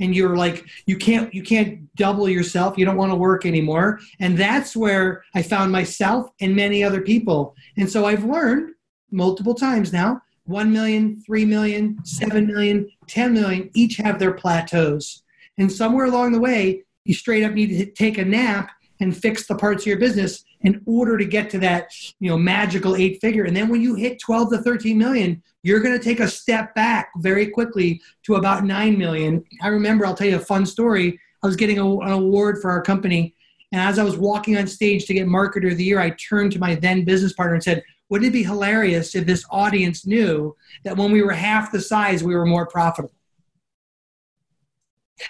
and 0.00 0.14
you're 0.14 0.36
like 0.36 0.64
you 0.86 0.96
can't 0.96 1.32
you 1.32 1.42
can't 1.42 1.94
double 1.96 2.28
yourself. 2.28 2.78
You 2.78 2.84
don't 2.84 2.96
want 2.96 3.12
to 3.12 3.16
work 3.16 3.46
anymore. 3.46 4.00
And 4.20 4.36
that's 4.36 4.76
where 4.76 5.24
i 5.34 5.42
found 5.42 5.72
myself 5.72 6.30
and 6.40 6.54
many 6.54 6.82
other 6.84 7.00
people. 7.00 7.54
And 7.76 7.90
so 7.90 8.06
i've 8.06 8.24
learned 8.24 8.74
multiple 9.10 9.54
times 9.54 9.92
now 9.92 10.20
1 10.44 10.72
million 10.72 11.22
3 11.24 11.44
million 11.44 11.98
7 12.04 12.46
million 12.46 12.88
10 13.06 13.32
million 13.32 13.70
each 13.74 13.96
have 13.96 14.18
their 14.18 14.32
plateaus. 14.32 15.22
And 15.58 15.70
somewhere 15.70 16.06
along 16.06 16.32
the 16.32 16.40
way 16.40 16.84
you 17.04 17.14
straight 17.14 17.44
up 17.44 17.52
need 17.52 17.78
to 17.78 17.86
take 17.86 18.18
a 18.18 18.24
nap 18.24 18.70
and 19.00 19.16
fix 19.16 19.46
the 19.46 19.54
parts 19.54 19.82
of 19.82 19.86
your 19.86 19.98
business 19.98 20.44
in 20.62 20.82
order 20.86 21.16
to 21.16 21.24
get 21.24 21.50
to 21.50 21.58
that 21.58 21.88
you 22.20 22.28
know 22.28 22.38
magical 22.38 22.96
eight 22.96 23.20
figure. 23.20 23.44
And 23.44 23.56
then 23.56 23.68
when 23.68 23.80
you 23.80 23.94
hit 23.94 24.20
12 24.20 24.50
to 24.50 24.58
13 24.58 24.96
million 24.98 25.42
you're 25.62 25.80
going 25.80 25.96
to 25.96 26.04
take 26.04 26.20
a 26.20 26.28
step 26.28 26.74
back 26.74 27.10
very 27.18 27.48
quickly 27.48 28.00
to 28.22 28.36
about 28.36 28.64
9 28.64 28.96
million. 28.96 29.44
I 29.62 29.68
remember 29.68 30.06
i'll 30.06 30.14
tell 30.14 30.28
you 30.28 30.36
a 30.36 30.40
fun 30.40 30.66
story. 30.66 31.18
I 31.42 31.46
was 31.46 31.56
getting 31.56 31.78
a, 31.78 31.98
an 31.98 32.12
award 32.12 32.60
for 32.60 32.70
our 32.70 32.82
company 32.82 33.34
and 33.72 33.80
as 33.80 33.98
i 33.98 34.02
was 34.02 34.16
walking 34.16 34.56
on 34.56 34.66
stage 34.66 35.06
to 35.06 35.14
get 35.14 35.26
marketer 35.26 35.70
of 35.70 35.76
the 35.76 35.84
year 35.84 36.00
i 36.00 36.10
turned 36.10 36.52
to 36.52 36.58
my 36.58 36.74
then 36.74 37.04
business 37.04 37.34
partner 37.34 37.54
and 37.54 37.62
said 37.62 37.84
wouldn't 38.08 38.28
it 38.28 38.32
be 38.32 38.42
hilarious 38.42 39.14
if 39.14 39.26
this 39.26 39.44
audience 39.50 40.06
knew 40.06 40.56
that 40.84 40.96
when 40.96 41.12
we 41.12 41.22
were 41.22 41.32
half 41.32 41.70
the 41.70 41.80
size 41.80 42.24
we 42.24 42.34
were 42.34 42.46
more 42.46 42.66
profitable? 42.66 43.14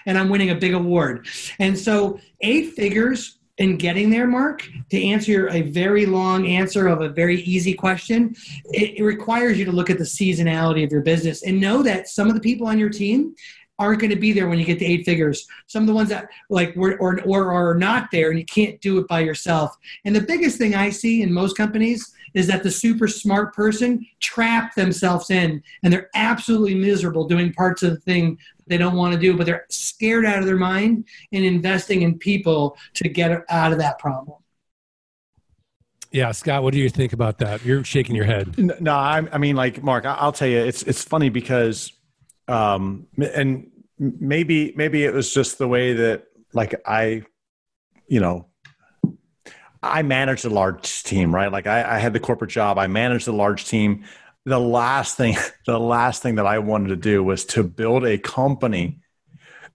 And 0.07 0.19
i'm 0.19 0.29
winning 0.29 0.51
a 0.51 0.55
big 0.55 0.75
award. 0.75 1.27
And 1.59 1.79
so 1.79 2.21
eight 2.43 2.75
figures 2.75 3.38
in 3.59 3.77
getting 3.77 4.09
there, 4.09 4.27
Mark, 4.27 4.67
to 4.91 5.05
answer 5.05 5.49
a 5.49 5.63
very 5.63 6.07
long 6.07 6.47
answer 6.47 6.87
of 6.87 7.01
a 7.01 7.09
very 7.09 7.43
easy 7.43 7.75
question, 7.75 8.35
it, 8.67 8.99
it, 8.99 9.03
requires 9.03 9.59
you 9.59 9.65
to 9.65 9.73
look 9.73 9.91
at 9.91 9.99
the 9.99 10.05
seasonality 10.05 10.85
of 10.85 10.93
your 10.93 11.01
business 11.01 11.43
and 11.43 11.61
know 11.61 11.83
that 11.83 12.09
some 12.09 12.29
of 12.29 12.35
the 12.35 12.41
people 12.41 12.69
on 12.69 12.79
your 12.79 12.89
team 12.89 13.35
aren't 13.81 14.01
going 14.01 14.11
to 14.11 14.17
be 14.17 14.33
there 14.33 14.49
when 14.49 14.59
you 14.59 14.65
get 14.65 14.79
to 14.79 14.85
eight 14.85 15.05
figures. 15.05 15.47
Some 15.67 15.83
of 15.83 15.87
the 15.87 15.95
ones 15.95 16.09
that 16.09 16.29
like 16.51 16.75
were 16.75 16.97
or, 16.99 17.21
or 17.23 17.53
are 17.53 17.75
not 17.75 18.11
there 18.11 18.31
and 18.31 18.39
you 18.39 18.45
can't 18.45 18.81
do 18.81 18.99
it 18.99 19.07
by 19.09 19.21
yourself. 19.21 19.77
And 20.05 20.15
the 20.15 20.21
biggest 20.21 20.59
thing 20.59 20.75
I 20.75 20.91
see 20.91 21.23
in 21.23 21.33
most 21.33 21.57
companies 21.57 22.13
is 22.35 22.47
that 22.49 22.63
the 22.63 22.71
super 22.71 23.09
smart 23.09 23.55
person 23.55 24.05
trap 24.21 24.75
themselves 24.75 25.31
in 25.31 25.63
and 25.83 25.93
they're 25.93 26.11
absolutely 26.15 26.75
miserable 26.75 27.27
doing 27.27 27.53
parts 27.53 27.83
of 27.83 27.91
the 27.91 28.01
thing 28.01 28.39
they 28.69 28.79
don't 28.79 28.97
want 28.97 29.15
to 29.15 29.21
do, 29.21 29.37
but 29.37 29.47
they're 29.47 29.67
scared 29.71 30.25
out 30.25 30.39
of 30.39 30.47
their 30.47 30.57
mind 30.57 31.05
in 31.33 31.45
investing 31.45 32.03
in 32.03 32.19
people 32.19 32.77
to 32.95 33.09
get 33.09 33.45
out 33.49 33.73
of 33.73 33.79
that 33.79 33.99
problem. 33.99 34.39
Yeah, 36.11 36.33
Scott, 36.33 36.63
what 36.63 36.73
do 36.73 36.81
you 36.81 36.89
think 36.89 37.13
about 37.13 37.39
that? 37.39 37.65
You're 37.65 37.85
shaking 37.85 38.17
your 38.17 38.25
head. 38.25 38.57
No, 38.81 38.95
I, 38.95 39.27
I 39.31 39.39
mean, 39.39 39.57
like 39.57 39.83
Mark, 39.83 40.07
I'll 40.07 40.33
tell 40.33 40.49
you, 40.49 40.59
it's 40.59 40.83
it's 40.85 41.05
funny 41.05 41.29
because, 41.29 41.93
um, 42.49 43.07
and 43.19 43.71
maybe 43.99 44.73
maybe 44.75 45.05
it 45.05 45.13
was 45.13 45.33
just 45.33 45.59
the 45.59 45.69
way 45.69 45.93
that 45.93 46.25
like 46.55 46.75
I, 46.87 47.25
you 48.07 48.21
know, 48.21 48.47
I 49.83 50.03
managed 50.03 50.47
a 50.47 50.51
large 50.51 51.03
team, 51.03 51.35
right? 51.35 51.53
Like 51.53 51.67
I, 51.67 51.97
I 51.97 51.99
had 51.99 52.15
the 52.15 52.21
corporate 52.21 52.51
job, 52.51 52.79
I 52.79 52.87
managed 52.87 53.29
a 53.29 53.33
large 53.33 53.67
team. 53.67 54.05
The 54.45 54.59
last 54.59 55.17
thing, 55.17 55.37
the 55.67 55.79
last 55.79 56.23
thing 56.23 56.37
that 56.37 56.47
I 56.47 56.59
wanted 56.59 56.89
to 56.89 56.97
do 56.97 57.23
was 57.23 57.45
to 57.47 57.63
build 57.63 58.05
a 58.05 58.19
company 58.19 59.01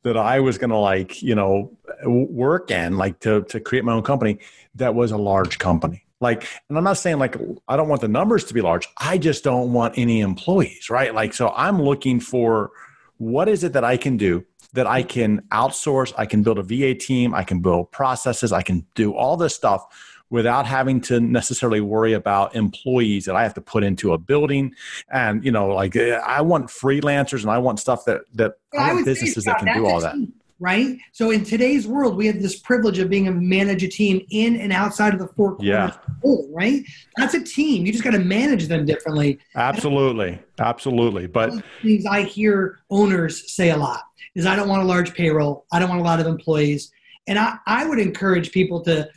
that 0.04 0.18
I 0.18 0.42
was 0.42 0.58
going 0.58 0.70
to 0.70 0.78
like, 0.78 1.22
you 1.22 1.36
know, 1.36 1.78
work 2.06 2.72
in, 2.72 2.98
like 2.98 3.20
to 3.22 3.44
to 3.44 3.60
create 3.60 3.86
my 3.86 3.94
own 3.94 4.04
company 4.04 4.40
that 4.76 4.96
was 4.96 5.12
a 5.12 5.18
large 5.18 5.60
company. 5.60 6.04
Like, 6.20 6.48
and 6.70 6.78
I'm 6.78 6.84
not 6.84 6.98
saying 6.98 7.20
like 7.20 7.38
I 7.68 7.78
don't 7.78 7.90
want 7.90 8.02
the 8.02 8.08
numbers 8.08 8.44
to 8.46 8.54
be 8.54 8.62
large. 8.62 8.88
I 8.98 9.18
just 9.18 9.44
don't 9.44 9.74
want 9.74 9.98
any 9.98 10.22
employees, 10.22 10.90
right? 10.90 11.14
Like, 11.14 11.34
so 11.34 11.54
I'm 11.56 11.82
looking 11.82 12.20
for 12.20 12.72
what 13.18 13.48
is 13.48 13.64
it 13.64 13.74
that 13.74 13.84
I 13.84 13.98
can 13.98 14.18
do 14.18 14.46
that 14.74 14.88
I 14.88 15.04
can 15.04 15.42
outsource, 15.52 16.14
I 16.18 16.26
can 16.26 16.44
build 16.44 16.58
a 16.58 16.64
VA 16.64 16.96
team, 16.96 17.34
I 17.34 17.44
can 17.44 17.62
build 17.62 17.92
processes, 17.92 18.52
I 18.52 18.64
can 18.64 18.86
do 18.96 19.14
all 19.14 19.38
this 19.38 19.56
stuff 19.56 19.86
without 20.34 20.66
having 20.66 21.00
to 21.00 21.20
necessarily 21.20 21.80
worry 21.80 22.14
about 22.14 22.56
employees 22.56 23.24
that 23.26 23.36
I 23.36 23.44
have 23.44 23.54
to 23.54 23.62
put 23.62 23.84
into 23.84 24.14
a 24.14 24.18
building. 24.18 24.74
And 25.12 25.46
you 25.46 25.52
know, 25.52 25.68
like 25.68 25.96
I 25.96 26.42
want 26.42 26.70
freelancers 26.70 27.42
and 27.44 27.52
I 27.52 27.60
want 27.60 27.80
stuff 27.80 28.04
that 28.06 28.22
that 28.34 28.54
Yeah, 28.74 28.82
I 28.82 28.90
I 28.90 28.94
want 28.94 29.06
say, 29.06 29.12
businesses 29.12 29.44
that 29.46 29.60
can 29.60 29.76
do 29.78 29.86
all 29.86 30.02
that. 30.02 30.16
team, 30.16 30.34
Right. 30.60 30.98
So 31.12 31.30
in 31.30 31.44
today's 31.44 31.86
world, 31.88 32.16
we 32.16 32.26
have 32.28 32.42
this 32.42 32.58
privilege 32.58 32.98
of 32.98 33.10
being 33.12 33.26
able 33.28 33.36
to 33.36 33.42
manage 33.42 33.84
a 33.84 33.88
team 33.88 34.26
in 34.32 34.56
and 34.56 34.74
outside 34.74 35.14
of 35.14 35.20
the 35.20 35.28
four 35.36 35.56
corners 35.58 35.94
Yeah. 36.24 36.36
right? 36.52 36.82
That's 37.18 37.36
a 37.36 37.44
team. 37.44 37.86
You 37.86 37.92
just 37.92 38.04
got 38.04 38.12
to 38.12 38.20
manage 38.20 38.68
them 38.68 38.86
differently. 38.86 39.38
Absolutely, 39.56 40.40
absolutely. 40.60 41.28
But 41.28 41.50
One 41.50 41.58
of 41.60 41.66
the 41.84 41.88
things 41.90 42.06
I 42.08 42.22
hear 42.24 42.80
owners 42.90 43.52
say 43.54 43.70
a 43.70 43.78
lot 43.78 44.02
is 44.34 44.48
I 44.48 44.56
don't 44.56 44.68
want 44.70 44.82
a 44.82 44.86
large 44.86 45.14
payroll. 45.14 45.66
I 45.72 45.78
don't 45.80 45.90
want 45.90 46.02
a 46.02 46.06
lot 46.06 46.20
of 46.20 46.26
employees. 46.26 46.92
And 47.28 47.38
I, 47.38 47.58
I 47.68 47.86
would 47.88 48.00
encourage 48.00 48.52
people 48.52 48.82
to, 48.86 49.08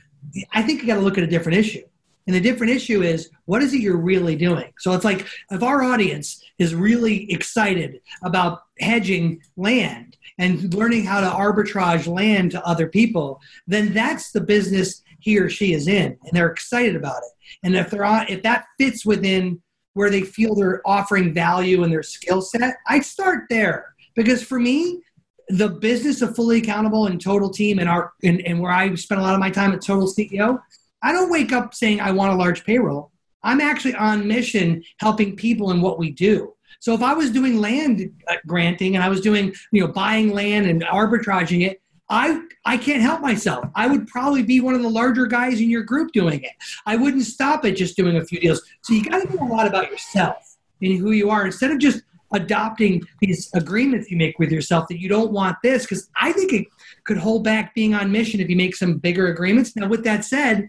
I 0.52 0.62
think 0.62 0.80
you 0.80 0.86
got 0.86 0.96
to 0.96 1.00
look 1.00 1.18
at 1.18 1.24
a 1.24 1.28
different 1.28 1.58
issue. 1.58 1.82
And 2.26 2.34
the 2.34 2.40
different 2.40 2.72
issue 2.72 3.02
is 3.02 3.30
what 3.44 3.62
is 3.62 3.72
it 3.72 3.80
you're 3.80 3.96
really 3.96 4.34
doing? 4.34 4.72
So 4.78 4.92
it's 4.92 5.04
like 5.04 5.26
if 5.50 5.62
our 5.62 5.82
audience 5.82 6.42
is 6.58 6.74
really 6.74 7.30
excited 7.30 8.00
about 8.24 8.62
hedging 8.80 9.42
land 9.56 10.16
and 10.38 10.74
learning 10.74 11.04
how 11.04 11.20
to 11.20 11.28
arbitrage 11.28 12.08
land 12.08 12.50
to 12.50 12.66
other 12.66 12.88
people, 12.88 13.40
then 13.66 13.94
that's 13.94 14.32
the 14.32 14.40
business 14.40 15.02
he 15.20 15.38
or 15.38 15.48
she 15.48 15.72
is 15.72 15.86
in 15.88 16.18
and 16.22 16.30
they're 16.32 16.50
excited 16.50 16.96
about 16.96 17.18
it. 17.18 17.56
And 17.62 17.76
if 17.76 17.90
they're 17.90 18.04
on 18.04 18.26
if 18.28 18.42
that 18.42 18.66
fits 18.78 19.06
within 19.06 19.62
where 19.94 20.10
they 20.10 20.22
feel 20.22 20.54
they're 20.54 20.82
offering 20.84 21.32
value 21.32 21.84
in 21.84 21.90
their 21.90 22.02
skill 22.02 22.42
set, 22.42 22.76
I'd 22.88 23.04
start 23.04 23.44
there. 23.48 23.94
Because 24.14 24.42
for 24.42 24.58
me, 24.58 25.00
the 25.48 25.68
business 25.68 26.22
of 26.22 26.34
fully 26.34 26.58
accountable 26.58 27.06
and 27.06 27.20
total 27.20 27.50
team 27.50 27.78
and 27.78 27.88
our 27.88 28.12
and, 28.22 28.40
and 28.42 28.60
where 28.60 28.72
I 28.72 28.94
spend 28.94 29.20
a 29.20 29.24
lot 29.24 29.34
of 29.34 29.40
my 29.40 29.50
time 29.50 29.72
at 29.72 29.80
Total 29.80 30.06
CEO, 30.06 30.60
I 31.02 31.12
don't 31.12 31.30
wake 31.30 31.52
up 31.52 31.74
saying 31.74 32.00
I 32.00 32.10
want 32.10 32.32
a 32.32 32.36
large 32.36 32.64
payroll. 32.64 33.12
I'm 33.42 33.60
actually 33.60 33.94
on 33.94 34.26
mission 34.26 34.82
helping 34.98 35.36
people 35.36 35.70
in 35.70 35.80
what 35.80 35.98
we 35.98 36.10
do. 36.10 36.54
So 36.80 36.94
if 36.94 37.02
I 37.02 37.14
was 37.14 37.30
doing 37.30 37.60
land 37.60 38.12
uh, 38.28 38.36
granting 38.46 38.96
and 38.96 39.04
I 39.04 39.08
was 39.08 39.20
doing, 39.20 39.54
you 39.72 39.80
know, 39.80 39.88
buying 39.88 40.32
land 40.32 40.66
and 40.66 40.82
arbitraging 40.82 41.66
it, 41.66 41.80
I 42.08 42.42
I 42.64 42.76
can't 42.76 43.02
help 43.02 43.20
myself. 43.20 43.66
I 43.74 43.86
would 43.86 44.06
probably 44.06 44.42
be 44.42 44.60
one 44.60 44.74
of 44.74 44.82
the 44.82 44.90
larger 44.90 45.26
guys 45.26 45.60
in 45.60 45.70
your 45.70 45.82
group 45.82 46.12
doing 46.12 46.42
it. 46.42 46.52
I 46.86 46.96
wouldn't 46.96 47.24
stop 47.24 47.64
at 47.64 47.76
just 47.76 47.96
doing 47.96 48.16
a 48.16 48.24
few 48.24 48.40
deals. 48.40 48.62
So 48.82 48.94
you 48.94 49.04
got 49.04 49.22
to 49.22 49.36
know 49.36 49.46
a 49.46 49.50
lot 49.50 49.66
about 49.66 49.90
yourself 49.90 50.56
and 50.82 50.98
who 50.98 51.12
you 51.12 51.30
are 51.30 51.46
instead 51.46 51.70
of 51.70 51.78
just 51.78 52.02
adopting 52.32 53.02
these 53.20 53.50
agreements 53.54 54.10
you 54.10 54.16
make 54.16 54.38
with 54.38 54.50
yourself 54.50 54.86
that 54.88 55.00
you 55.00 55.08
don't 55.08 55.32
want 55.32 55.56
this 55.62 55.84
because 55.84 56.08
I 56.20 56.32
think 56.32 56.52
it 56.52 56.66
could 57.04 57.16
hold 57.16 57.44
back 57.44 57.74
being 57.74 57.94
on 57.94 58.10
mission 58.10 58.40
if 58.40 58.48
you 58.48 58.56
make 58.56 58.74
some 58.74 58.98
bigger 58.98 59.28
agreements. 59.28 59.76
Now, 59.76 59.86
with 59.88 60.04
that 60.04 60.24
said, 60.24 60.68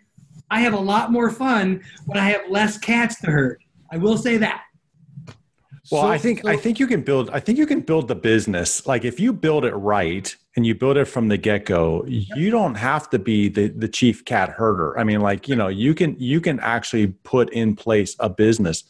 I 0.49 0.61
have 0.61 0.73
a 0.73 0.79
lot 0.79 1.11
more 1.11 1.29
fun 1.29 1.81
when 2.05 2.17
I 2.17 2.29
have 2.29 2.41
less 2.49 2.77
cats 2.77 3.19
to 3.21 3.27
herd. 3.31 3.61
I 3.91 3.97
will 3.97 4.17
say 4.17 4.37
that. 4.37 4.63
Well, 5.89 6.01
So- 6.03 6.07
I 6.07 6.17
think 6.17 6.45
I 6.45 6.57
think 6.57 6.79
you 6.79 6.87
can 6.87 7.01
build. 7.01 7.29
I 7.31 7.39
think 7.39 7.57
you 7.57 7.65
can 7.65 7.79
build 7.81 8.07
the 8.07 8.15
business. 8.15 8.85
Like 8.85 9.05
if 9.05 9.19
you 9.19 9.31
build 9.31 9.63
it 9.63 9.73
right 9.73 10.33
and 10.55 10.65
you 10.65 10.75
build 10.75 10.97
it 10.97 11.05
from 11.05 11.29
the 11.29 11.37
get 11.37 11.65
go, 11.65 12.03
you 12.07 12.51
don't 12.51 12.75
have 12.75 13.09
to 13.11 13.19
be 13.19 13.47
the 13.47 13.69
the 13.69 13.87
chief 13.87 14.25
cat 14.25 14.49
herder. 14.49 14.97
I 14.99 15.03
mean, 15.05 15.21
like 15.21 15.47
you 15.47 15.55
know, 15.55 15.69
you 15.69 15.95
can 15.95 16.15
you 16.19 16.41
can 16.41 16.59
actually 16.59 17.07
put 17.07 17.51
in 17.53 17.75
place 17.75 18.15
a 18.19 18.29
business 18.29 18.83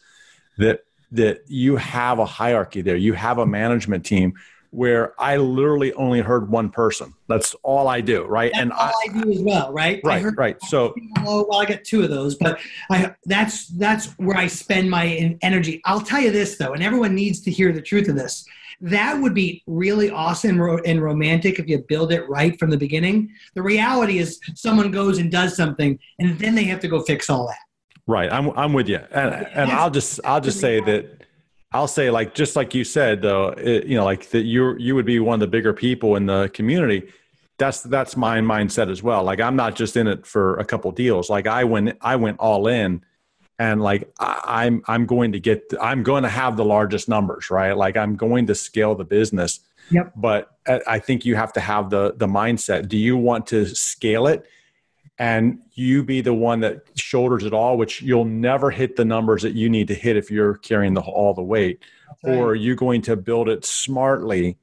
that 0.58 0.80
that 1.12 1.42
you 1.46 1.76
have 1.76 2.18
a 2.18 2.26
hierarchy 2.26 2.82
there. 2.82 2.96
You 2.96 3.14
have 3.14 3.38
a 3.38 3.46
management 3.46 4.04
team 4.04 4.34
where 4.70 5.18
I 5.20 5.38
literally 5.38 5.92
only 5.94 6.20
heard 6.20 6.50
one 6.50 6.70
person. 6.70 7.14
That's 7.26 7.54
all 7.62 7.88
I 7.88 8.00
do, 8.00 8.24
right? 8.24 8.52
That's 8.52 8.62
and 8.62 8.72
all 8.72 8.92
I, 9.08 9.22
do 9.22 9.30
as 9.32 9.40
well, 9.40 9.72
right? 9.72 10.00
Right, 10.04 10.24
right. 10.36 10.62
So 10.64 10.94
Well, 11.16 11.24
oh, 11.26 11.46
well, 11.48 11.60
I 11.60 11.64
got 11.64 11.84
two 11.84 12.02
of 12.02 12.10
those, 12.10 12.34
but 12.34 12.60
I 12.90 13.14
that's 13.24 13.68
that's 13.68 14.12
where 14.18 14.36
I 14.36 14.46
spend 14.46 14.90
my 14.90 15.38
energy. 15.42 15.80
I'll 15.86 16.00
tell 16.00 16.20
you 16.20 16.30
this 16.30 16.58
though, 16.58 16.74
and 16.74 16.82
everyone 16.82 17.14
needs 17.14 17.40
to 17.42 17.50
hear 17.50 17.72
the 17.72 17.82
truth 17.82 18.08
of 18.08 18.16
this. 18.16 18.44
That 18.80 19.20
would 19.20 19.34
be 19.34 19.62
really 19.66 20.10
awesome 20.10 20.60
and 20.60 21.02
romantic 21.02 21.58
if 21.58 21.66
you 21.66 21.78
build 21.88 22.12
it 22.12 22.28
right 22.28 22.56
from 22.58 22.70
the 22.70 22.76
beginning. 22.76 23.32
The 23.54 23.62
reality 23.62 24.18
is, 24.18 24.38
someone 24.54 24.92
goes 24.92 25.18
and 25.18 25.32
does 25.32 25.56
something, 25.56 25.98
and 26.20 26.38
then 26.38 26.54
they 26.54 26.64
have 26.64 26.80
to 26.80 26.88
go 26.88 27.00
fix 27.02 27.28
all 27.28 27.48
that. 27.48 27.58
Right, 28.08 28.32
I'm 28.32 28.50
I'm 28.58 28.72
with 28.72 28.88
you, 28.88 29.00
and 29.10 29.46
and 29.52 29.70
I'll 29.70 29.90
just 29.90 30.18
I'll 30.24 30.40
just 30.40 30.60
say 30.60 30.80
that 30.80 31.26
I'll 31.72 31.86
say 31.86 32.10
like 32.10 32.34
just 32.34 32.56
like 32.56 32.74
you 32.74 32.82
said 32.82 33.20
though, 33.20 33.48
it, 33.48 33.86
you 33.86 33.96
know, 33.96 34.04
like 34.04 34.30
that 34.30 34.44
you 34.44 34.76
you 34.78 34.94
would 34.94 35.04
be 35.04 35.20
one 35.20 35.34
of 35.34 35.40
the 35.40 35.46
bigger 35.46 35.74
people 35.74 36.16
in 36.16 36.24
the 36.24 36.50
community. 36.54 37.12
That's 37.58 37.82
that's 37.82 38.16
my 38.16 38.38
mindset 38.38 38.90
as 38.90 39.02
well. 39.02 39.22
Like 39.24 39.40
I'm 39.40 39.56
not 39.56 39.76
just 39.76 39.94
in 39.94 40.06
it 40.06 40.26
for 40.26 40.56
a 40.56 40.64
couple 40.64 40.90
deals. 40.92 41.28
Like 41.28 41.46
I 41.46 41.64
went 41.64 41.98
I 42.00 42.16
went 42.16 42.38
all 42.38 42.66
in, 42.66 43.02
and 43.58 43.82
like 43.82 44.10
I, 44.18 44.64
I'm 44.64 44.82
I'm 44.86 45.04
going 45.04 45.32
to 45.32 45.40
get 45.40 45.64
I'm 45.78 46.02
going 46.02 46.22
to 46.22 46.30
have 46.30 46.56
the 46.56 46.64
largest 46.64 47.10
numbers, 47.10 47.50
right? 47.50 47.76
Like 47.76 47.98
I'm 47.98 48.16
going 48.16 48.46
to 48.46 48.54
scale 48.54 48.94
the 48.94 49.04
business. 49.04 49.60
Yep. 49.90 50.12
But 50.16 50.56
I 50.66 50.80
I 50.86 50.98
think 50.98 51.26
you 51.26 51.36
have 51.36 51.52
to 51.52 51.60
have 51.60 51.90
the 51.90 52.14
the 52.16 52.26
mindset. 52.26 52.88
Do 52.88 52.96
you 52.96 53.18
want 53.18 53.46
to 53.48 53.66
scale 53.66 54.26
it? 54.26 54.46
And 55.18 55.58
you 55.72 56.04
be 56.04 56.20
the 56.20 56.34
one 56.34 56.60
that 56.60 56.82
shoulders 56.94 57.44
it 57.44 57.52
all, 57.52 57.76
which 57.76 58.02
you'll 58.02 58.24
never 58.24 58.70
hit 58.70 58.96
the 58.96 59.04
numbers 59.04 59.42
that 59.42 59.54
you 59.54 59.68
need 59.68 59.88
to 59.88 59.94
hit 59.94 60.16
if 60.16 60.30
you're 60.30 60.54
carrying 60.54 60.94
the, 60.94 61.00
all 61.00 61.34
the 61.34 61.42
weight. 61.42 61.82
Or 62.22 62.48
are 62.48 62.54
you 62.54 62.74
going 62.74 63.02
to 63.02 63.16
build 63.16 63.48
it 63.48 63.64
smartly? 63.64 64.56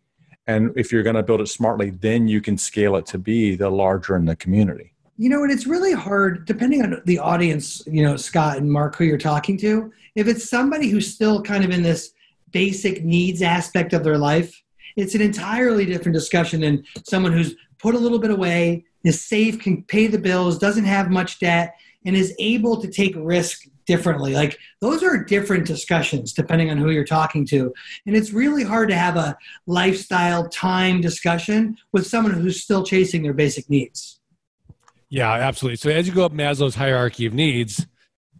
And 0.47 0.71
if 0.75 0.91
you're 0.91 1.03
going 1.03 1.15
to 1.15 1.23
build 1.23 1.41
it 1.41 1.47
smartly, 1.47 1.89
then 1.89 2.27
you 2.27 2.41
can 2.41 2.57
scale 2.57 2.95
it 2.95 3.05
to 3.07 3.17
be 3.17 3.55
the 3.55 3.69
larger 3.69 4.15
in 4.15 4.25
the 4.25 4.35
community. 4.35 4.93
You 5.17 5.29
know, 5.29 5.43
and 5.43 5.51
it's 5.51 5.65
really 5.65 5.93
hard, 5.93 6.45
depending 6.45 6.81
on 6.81 7.01
the 7.05 7.19
audience, 7.19 7.81
you 7.87 8.03
know, 8.03 8.17
Scott 8.17 8.57
and 8.57 8.69
Mark, 8.69 8.95
who 8.95 9.05
you're 9.05 9.17
talking 9.17 9.57
to. 9.59 9.91
If 10.15 10.27
it's 10.27 10.49
somebody 10.49 10.89
who's 10.89 11.13
still 11.13 11.41
kind 11.41 11.63
of 11.63 11.71
in 11.71 11.81
this 11.81 12.11
basic 12.51 13.03
needs 13.03 13.41
aspect 13.41 13.93
of 13.93 14.03
their 14.03 14.17
life, 14.17 14.61
it's 14.97 15.15
an 15.15 15.21
entirely 15.21 15.85
different 15.85 16.13
discussion 16.13 16.61
than 16.61 16.83
someone 17.05 17.31
who's 17.31 17.55
put 17.79 17.95
a 17.95 17.99
little 17.99 18.19
bit 18.19 18.31
away, 18.31 18.85
is 19.05 19.21
safe, 19.21 19.59
can 19.59 19.83
pay 19.83 20.07
the 20.07 20.17
bills, 20.17 20.57
doesn't 20.57 20.85
have 20.85 21.09
much 21.09 21.39
debt, 21.39 21.75
and 22.05 22.15
is 22.15 22.35
able 22.39 22.81
to 22.81 22.89
take 22.89 23.13
risk 23.17 23.67
differently. 23.85 24.33
Like 24.33 24.57
those 24.81 25.03
are 25.03 25.23
different 25.23 25.65
discussions 25.65 26.33
depending 26.33 26.69
on 26.71 26.77
who 26.77 26.89
you're 26.89 27.05
talking 27.05 27.45
to. 27.47 27.73
And 28.05 28.15
it's 28.15 28.31
really 28.31 28.63
hard 28.63 28.89
to 28.89 28.95
have 28.95 29.15
a 29.15 29.37
lifestyle 29.67 30.49
time 30.49 31.01
discussion 31.01 31.77
with 31.91 32.07
someone 32.07 32.33
who's 32.33 32.61
still 32.61 32.83
chasing 32.83 33.23
their 33.23 33.33
basic 33.33 33.69
needs. 33.69 34.19
Yeah, 35.09 35.31
absolutely. 35.31 35.77
So 35.77 35.89
as 35.91 36.07
you 36.07 36.13
go 36.13 36.25
up 36.25 36.33
Maslow's 36.33 36.75
hierarchy 36.75 37.25
of 37.25 37.33
needs, 37.33 37.85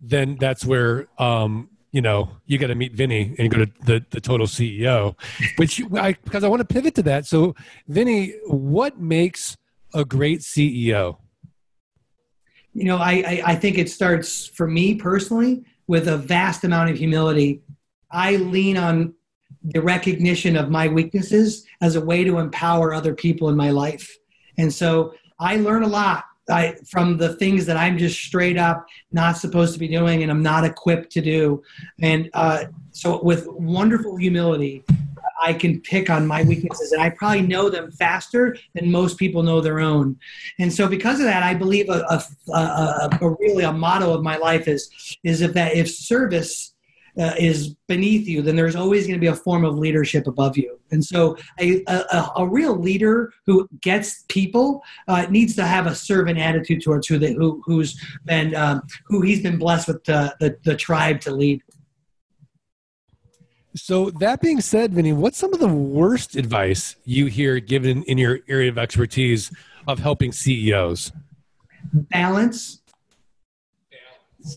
then 0.02 0.38
that's 0.40 0.66
where 0.66 1.08
um, 1.20 1.70
you 1.92 2.02
know 2.02 2.30
you 2.46 2.58
got 2.58 2.68
to 2.68 2.76
meet 2.76 2.94
Vinnie 2.94 3.36
and 3.38 3.50
go 3.50 3.60
to 3.60 3.72
the 3.86 4.06
the 4.10 4.20
total 4.20 4.48
CEO. 4.48 5.16
Which 5.58 5.82
I 5.94 6.14
because 6.24 6.44
I 6.44 6.48
want 6.48 6.60
to 6.60 6.74
pivot 6.74 6.96
to 6.96 7.04
that. 7.04 7.26
So 7.28 7.56
Vinnie, 7.88 8.34
what 8.48 9.00
makes 9.00 9.58
a 9.96 10.06
great 10.06 10.42
CEO? 10.42 11.18
you 12.76 12.84
know 12.84 12.98
I, 12.98 13.12
I 13.12 13.42
i 13.48 13.56
think 13.56 13.78
it 13.78 13.90
starts 13.90 14.46
for 14.46 14.68
me 14.68 14.96
personally 14.96 15.64
with 15.88 16.08
a 16.08 16.18
vast 16.18 16.64
amount 16.64 16.90
of 16.90 16.98
humility. 16.98 17.62
I 18.12 18.38
lean 18.38 18.76
on 18.76 19.14
the 19.64 19.82
recognition 19.82 20.56
of 20.56 20.70
my 20.70 20.88
weaknesses 20.88 21.66
as 21.82 21.96
a 21.96 22.02
way 22.02 22.24
to 22.24 22.40
empower 22.40 22.94
other 22.94 23.14
people 23.14 23.50
in 23.50 23.56
my 23.56 23.72
life. 23.72 24.16
And 24.58 24.72
so 24.74 25.16
i 25.40 25.58
learn 25.58 25.84
a 25.84 25.88
lot 25.88 26.26
I, 26.50 26.76
from 26.88 27.18
the 27.18 27.34
things 27.36 27.66
that 27.66 27.76
i'm 27.76 27.98
just 27.98 28.20
straight 28.20 28.58
up 28.58 28.86
not 29.12 29.38
supposed 29.38 29.74
to 29.74 29.80
be 29.80 29.88
doing 29.88 30.22
and 30.22 30.32
i'm 30.32 30.44
not 30.44 30.64
equipped 30.64 31.12
to 31.14 31.22
do. 31.22 31.64
And 32.02 32.30
uh, 32.34 32.66
so 32.92 33.22
with 33.24 33.48
wonderful 33.48 34.16
humility 34.18 34.84
i 35.46 35.54
can 35.54 35.80
pick 35.82 36.10
on 36.10 36.26
my 36.26 36.44
weaknesses 36.44 36.92
and 36.92 37.02
i 37.02 37.10
probably 37.10 37.42
know 37.42 37.70
them 37.70 37.92
faster 37.92 38.58
than 38.74 38.92
most 38.92 39.18
people 39.18 39.44
know 39.44 39.62
their 39.62 39.80
own 39.80 40.18
and 40.60 40.72
so 40.72 40.88
because 40.88 41.20
of 41.20 41.26
that 41.26 41.44
i 41.44 41.54
believe 41.54 41.88
a, 41.90 42.06
a, 42.10 42.24
a, 42.54 43.10
a 43.22 43.30
really 43.40 43.64
a 43.64 43.72
motto 43.72 44.14
of 44.14 44.24
my 44.24 44.38
life 44.38 44.68
is 44.68 44.90
is 45.24 45.42
if 45.42 45.54
that 45.54 45.76
if 45.76 45.90
service 45.90 46.76
uh, 47.18 47.34
is 47.40 47.76
beneath 47.88 48.28
you, 48.28 48.42
then 48.42 48.56
there's 48.56 48.76
always 48.76 49.08
going 49.08 49.18
to 49.18 49.22
be 49.22 49.28
a 49.28 49.36
form 49.36 49.64
of 49.64 49.78
leadership 49.78 50.28
above 50.28 50.58
you. 50.58 50.80
And 50.92 51.04
so, 51.04 51.38
a, 51.60 51.84
a, 51.88 52.32
a 52.38 52.48
real 52.48 52.76
leader 52.76 53.32
who 53.46 53.68
gets 53.82 54.26
people 54.28 54.84
uh, 55.08 55.26
needs 55.30 55.56
to 55.56 55.66
have 55.66 55.88
a 55.88 55.96
servant 55.96 56.38
attitude 56.38 56.84
towards 56.84 57.08
who 57.08 57.18
they, 57.18 57.34
who 57.34 57.62
who's 57.66 58.00
been 58.26 58.56
um, 58.56 58.82
who 59.06 59.22
he's 59.22 59.42
been 59.42 59.58
blessed 59.58 59.88
with 59.88 60.10
uh, 60.10 60.34
the 60.40 60.58
the 60.64 60.76
tribe 60.76 61.22
to 61.22 61.32
lead. 61.32 61.62
So 63.76 64.10
that 64.20 64.42
being 64.42 64.62
said, 64.62 64.94
Vinnie, 64.94 65.12
what's 65.12 65.38
some 65.38 65.54
of 65.54 65.60
the 65.60 65.68
worst 65.68 66.38
advice 66.38 66.96
you 67.04 67.26
hear 67.26 67.60
given 67.60 68.04
in 68.04 68.18
your 68.18 68.40
area 68.48 68.70
of 68.70 68.78
expertise 68.78 69.52
of 69.86 70.00
helping 70.00 70.32
CEOs? 70.32 71.12
Balance. 71.94 72.82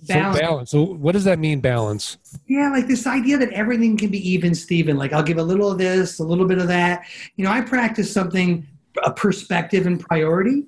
Balance. 0.07 0.37
So 0.37 0.41
balance. 0.41 0.71
So 0.71 0.83
what 0.83 1.13
does 1.13 1.25
that 1.25 1.41
mean, 1.41 1.61
balance? 1.61 2.19
Yeah, 2.47 2.71
like 2.71 2.87
this 2.87 3.07
idea 3.07 3.39
that 3.39 3.51
everything 3.51 3.97
can 3.97 4.11
be 4.11 4.31
even, 4.31 4.55
Stephen. 4.55 4.97
Like 4.97 5.13
I'll 5.13 5.23
give 5.23 5.39
a 5.39 5.43
little 5.43 5.71
of 5.71 5.79
this, 5.79 6.21
a 6.21 6.25
little 6.25 6.47
bit 6.47 6.59
of 6.59 6.69
that. 6.69 7.05
You 7.37 7.45
know, 7.45 7.51
I 7.51 7.61
practice 7.63 8.13
something, 8.13 8.67
a 9.05 9.13
perspective 9.13 9.87
and 9.87 9.99
priority. 9.99 10.65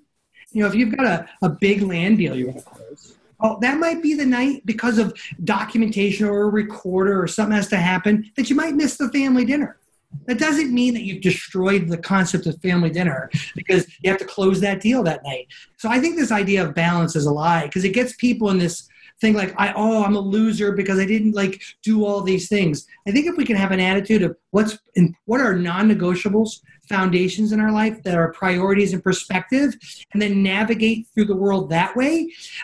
You 0.52 0.62
know, 0.62 0.66
if 0.66 0.74
you've 0.74 0.96
got 0.96 1.06
a, 1.06 1.28
a 1.42 1.48
big 1.48 1.82
land 1.82 2.18
deal 2.18 2.34
you 2.34 2.48
want 2.48 2.64
to 2.64 2.79
well, 3.40 3.58
that 3.60 3.78
might 3.78 4.02
be 4.02 4.14
the 4.14 4.26
night 4.26 4.64
because 4.66 4.98
of 4.98 5.14
documentation 5.44 6.26
or 6.26 6.42
a 6.42 6.48
recorder 6.48 7.20
or 7.20 7.26
something 7.26 7.56
has 7.56 7.68
to 7.68 7.76
happen 7.76 8.30
that 8.36 8.50
you 8.50 8.56
might 8.56 8.74
miss 8.74 8.96
the 8.96 9.08
family 9.10 9.44
dinner. 9.44 9.78
That 10.26 10.38
doesn't 10.38 10.74
mean 10.74 10.94
that 10.94 11.02
you've 11.02 11.22
destroyed 11.22 11.88
the 11.88 11.96
concept 11.96 12.46
of 12.46 12.60
family 12.60 12.90
dinner 12.90 13.30
because 13.54 13.86
you 14.02 14.10
have 14.10 14.18
to 14.18 14.24
close 14.24 14.60
that 14.60 14.80
deal 14.80 15.02
that 15.04 15.22
night. 15.22 15.46
So 15.76 15.88
I 15.88 16.00
think 16.00 16.16
this 16.16 16.32
idea 16.32 16.66
of 16.66 16.74
balance 16.74 17.14
is 17.14 17.26
a 17.26 17.32
lie 17.32 17.66
because 17.66 17.84
it 17.84 17.94
gets 17.94 18.16
people 18.16 18.50
in 18.50 18.58
this 18.58 18.88
thing 19.20 19.34
like 19.34 19.54
I 19.58 19.72
oh 19.76 20.02
I'm 20.02 20.16
a 20.16 20.20
loser 20.20 20.72
because 20.72 20.98
I 20.98 21.04
didn't 21.04 21.32
like 21.32 21.62
do 21.82 22.04
all 22.04 22.22
these 22.22 22.48
things. 22.48 22.86
I 23.06 23.12
think 23.12 23.26
if 23.26 23.36
we 23.36 23.44
can 23.44 23.56
have 23.56 23.70
an 23.70 23.80
attitude 23.80 24.22
of 24.22 24.36
what's 24.50 24.78
in, 24.94 25.14
what 25.26 25.40
are 25.40 25.54
non-negotiables, 25.54 26.60
foundations 26.94 27.52
in 27.52 27.58
our 27.64 27.72
life 27.82 27.96
that 28.02 28.16
are 28.20 28.32
priorities 28.32 28.92
and 28.92 29.02
perspective, 29.02 29.68
and 30.12 30.20
then 30.20 30.42
navigate 30.42 31.06
through 31.12 31.28
the 31.32 31.40
world 31.44 31.70
that 31.70 31.96
way. 32.00 32.14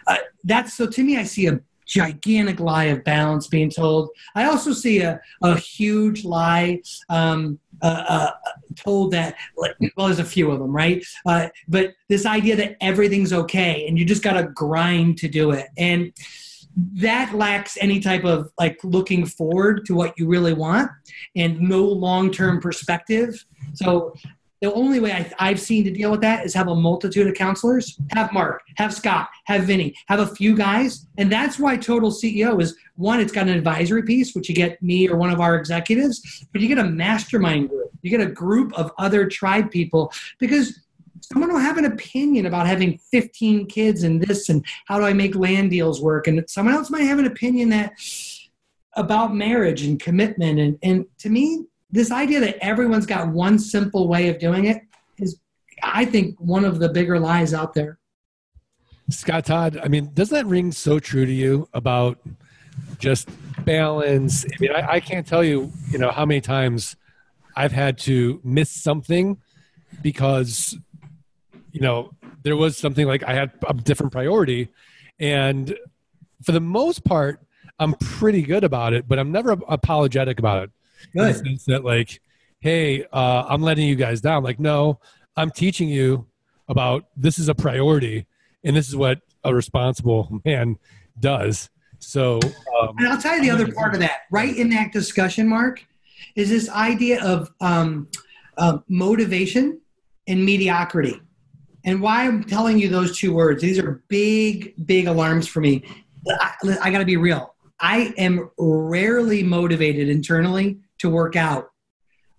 Uh, 0.07 0.19
that's 0.45 0.75
so 0.79 0.85
to 0.87 1.03
me 1.03 1.17
I 1.17 1.25
see 1.25 1.47
a 1.47 1.61
gigantic 1.87 2.59
lie 2.61 2.91
of 2.95 3.05
balance 3.05 3.47
being 3.47 3.71
told. 3.71 4.11
I 4.35 4.43
also 4.45 4.73
see 4.73 4.97
a, 5.01 5.21
a 5.43 5.57
huge 5.57 6.25
lie 6.25 6.83
um, 7.09 7.61
uh, 7.81 8.05
uh, 8.17 8.31
told 8.75 9.13
that, 9.13 9.37
well, 9.57 9.73
there's 9.97 10.19
a 10.19 10.25
few 10.25 10.51
of 10.51 10.59
them, 10.59 10.73
right? 10.73 11.05
Uh, 11.25 11.49
but 11.69 11.95
this 12.09 12.27
idea 12.27 12.57
that 12.57 12.77
everything's 12.81 13.33
okay 13.33 13.87
and 13.87 13.99
you 13.99 14.05
just 14.05 14.23
got 14.23 14.33
to 14.33 14.49
grind 14.49 15.19
to 15.19 15.29
do 15.29 15.53
it. 15.53 15.69
And 15.79 16.13
that 16.77 17.35
lacks 17.35 17.79
any 17.81 18.01
type 18.01 18.25
of 18.25 18.51
like 18.59 18.79
looking 18.85 19.25
forward 19.25 19.87
to 19.87 19.95
what 19.95 20.15
you 20.19 20.27
really 20.27 20.53
want 20.53 20.91
and 21.35 21.59
no 21.61 21.83
long 21.85 22.31
term 22.31 22.61
perspective. 22.61 23.45
So 23.75 24.15
the 24.63 24.73
only 24.73 25.01
way 25.01 25.13
I, 25.39 25.49
have 25.49 25.61
seen 25.61 25.85
to 25.85 25.91
deal 25.91 26.11
with 26.11 26.23
that 26.23 26.47
is 26.47 26.55
have 26.55 26.69
a 26.69 26.75
multitude 26.75 27.27
of 27.27 27.35
counselors. 27.35 27.99
Have 28.13 28.33
Mark, 28.33 28.63
have 28.77 28.93
Scott, 28.93 29.29
have 29.45 29.65
Vinnie, 29.65 29.95
have 30.09 30.21
a 30.21 30.27
few 30.27 30.57
guys, 30.57 31.07
and 31.19 31.31
that's 31.31 31.59
why 31.59 31.77
Total 31.77 32.11
CEO 32.11 32.61
is 32.61 32.77
one. 32.97 33.21
It's 33.21 33.33
got 33.33 33.49
an 33.49 33.55
advisory 33.55 34.03
piece, 34.03 34.35
which 34.35 34.49
you 34.49 34.55
get 34.55 34.83
me 34.83 35.09
or 35.09 35.17
one 35.17 35.31
of 35.31 35.41
our 35.41 35.57
executives, 35.57 36.47
but 36.53 36.63
you 36.63 36.69
get 36.69 36.79
a 36.79 36.85
mastermind 36.85 37.69
group. 37.69 37.91
You 38.01 38.11
get 38.11 38.21
a 38.21 38.31
group 38.31 38.73
of 38.75 38.93
other 38.99 39.27
tribe 39.29 39.71
people 39.71 40.13
because 40.39 40.81
someone 41.21 41.53
will 41.53 41.61
have 41.61 41.79
an 41.79 41.85
opinion 41.85 42.47
about 42.47 42.67
having 42.67 42.99
15 43.11 43.67
kids 43.67 44.03
and 44.03 44.21
this 44.21 44.49
and 44.49 44.65
how 44.87 44.99
do 44.99 45.05
I 45.05 45.13
make 45.13 45.35
land 45.35 45.71
deals 45.71 46.01
work, 46.01 46.27
and 46.27 46.49
someone 46.49 46.75
else 46.75 46.91
might 46.91 47.03
have 47.03 47.19
an 47.19 47.27
opinion 47.27 47.69
that 47.71 47.93
about 48.95 49.35
marriage 49.35 49.83
and 49.83 50.01
commitment, 50.01 50.59
and 50.59 50.79
and 50.83 51.07
to 51.19 51.29
me 51.29 51.67
this 51.91 52.11
idea 52.11 52.41
that 52.41 52.57
everyone's 52.61 53.07
got 53.07 53.29
one 53.29 53.59
simple 53.59 54.09
way 54.09 54.29
of 54.29 54.39
doing 54.39 54.67
it 54.67 54.83
is, 55.19 55.39
I 55.83 56.05
think, 56.05 56.37
one 56.39 56.65
of 56.65 56.79
the 56.79 56.89
bigger 56.89 57.19
lies 57.19 57.55
out 57.55 57.75
there. 57.75 57.99
Scott 59.09 59.45
Todd, 59.45 59.81
I 59.83 59.89
mean, 59.89 60.11
does 60.15 60.31
that 60.31 60.47
ring 60.47 60.73
so 60.73 60.99
true 60.99 61.25
to 61.25 61.33
you 61.33 61.69
about 61.73 62.19
just 62.99 63.29
balance? 63.65 64.45
I 64.45 64.57
mean, 64.59 64.73
I, 64.73 64.95
I 64.95 65.01
can't 65.01 65.27
tell 65.27 65.45
you, 65.45 65.73
you 65.91 65.99
know, 65.99 66.11
how 66.11 66.27
many 66.27 66.41
times 66.41 66.97
I've 67.55 67.73
had 67.73 67.99
to 67.99 68.41
miss 68.43 68.71
something 68.71 69.39
because, 70.03 70.77
you 71.77 71.83
know, 71.83 72.11
there 72.43 72.57
was 72.57 72.79
something 72.79 73.07
like 73.07 73.23
I 73.23 73.35
had 73.35 73.53
a 73.69 73.75
different 73.75 74.11
priority. 74.11 74.71
And 75.21 75.77
for 76.43 76.53
the 76.53 76.61
most 76.61 77.05
part, 77.05 77.43
I'm 77.79 77.93
pretty 77.97 78.41
good 78.41 78.65
about 78.65 78.95
it, 78.95 79.07
but 79.07 79.19
I'm 79.19 79.31
never 79.31 79.59
apologetic 79.69 80.39
about 80.39 80.63
it. 80.63 80.71
Good. 81.13 81.21
In 81.21 81.27
the 81.27 81.35
sense 81.35 81.65
that 81.67 81.85
like, 81.85 82.23
hey, 82.61 83.05
uh, 83.13 83.45
I'm 83.47 83.61
letting 83.61 83.87
you 83.87 83.95
guys 83.95 84.23
down. 84.23 84.43
Like, 84.43 84.59
no, 84.59 85.01
I'm 85.37 85.51
teaching 85.51 85.91
you 85.91 86.27
about 86.67 87.05
this 87.15 87.39
is 87.39 87.51
a 87.51 87.55
priority, 87.55 88.25
and 88.65 88.75
this 88.75 88.89
is 88.89 88.97
what 88.97 89.21
a 89.45 89.55
responsible 89.55 90.41
man 90.47 90.79
does. 91.21 91.69
So, 91.99 92.41
um, 92.81 92.97
and 92.97 93.07
I'll 93.07 93.21
tell 93.21 93.37
you 93.37 93.43
the 93.43 93.51
other 93.51 93.71
part 93.71 93.93
of 93.93 94.01
that. 94.01 94.21
Right 94.31 94.57
in 94.57 94.71
that 94.71 94.95
discussion, 94.95 95.47
Mark, 95.47 95.85
is 96.37 96.49
this 96.49 96.71
idea 96.71 97.23
of 97.23 97.51
um, 97.61 98.09
uh, 98.57 98.79
motivation 98.89 99.83
and 100.27 100.43
mediocrity. 100.43 101.21
And 101.87 102.03
why 102.03 102.25
I'm 102.25 102.43
telling 102.43 102.79
you 102.79 102.89
those 102.89 103.17
two 103.17 103.33
words, 103.33 103.63
these 103.63 103.79
are 103.79 104.03
big, 104.09 104.75
big 104.87 105.07
alarms 105.07 105.47
for 105.47 105.61
me. 105.61 105.85
I, 106.29 106.53
I 106.83 106.91
got 106.91 106.99
to 106.99 107.05
be 107.05 107.17
real. 107.17 107.55
I 107.79 108.13
am 108.19 108.51
rarely 108.59 109.43
motivated 109.45 110.09
internally 110.09 110.79
to 110.99 111.09
work 111.09 111.37
out. 111.37 111.71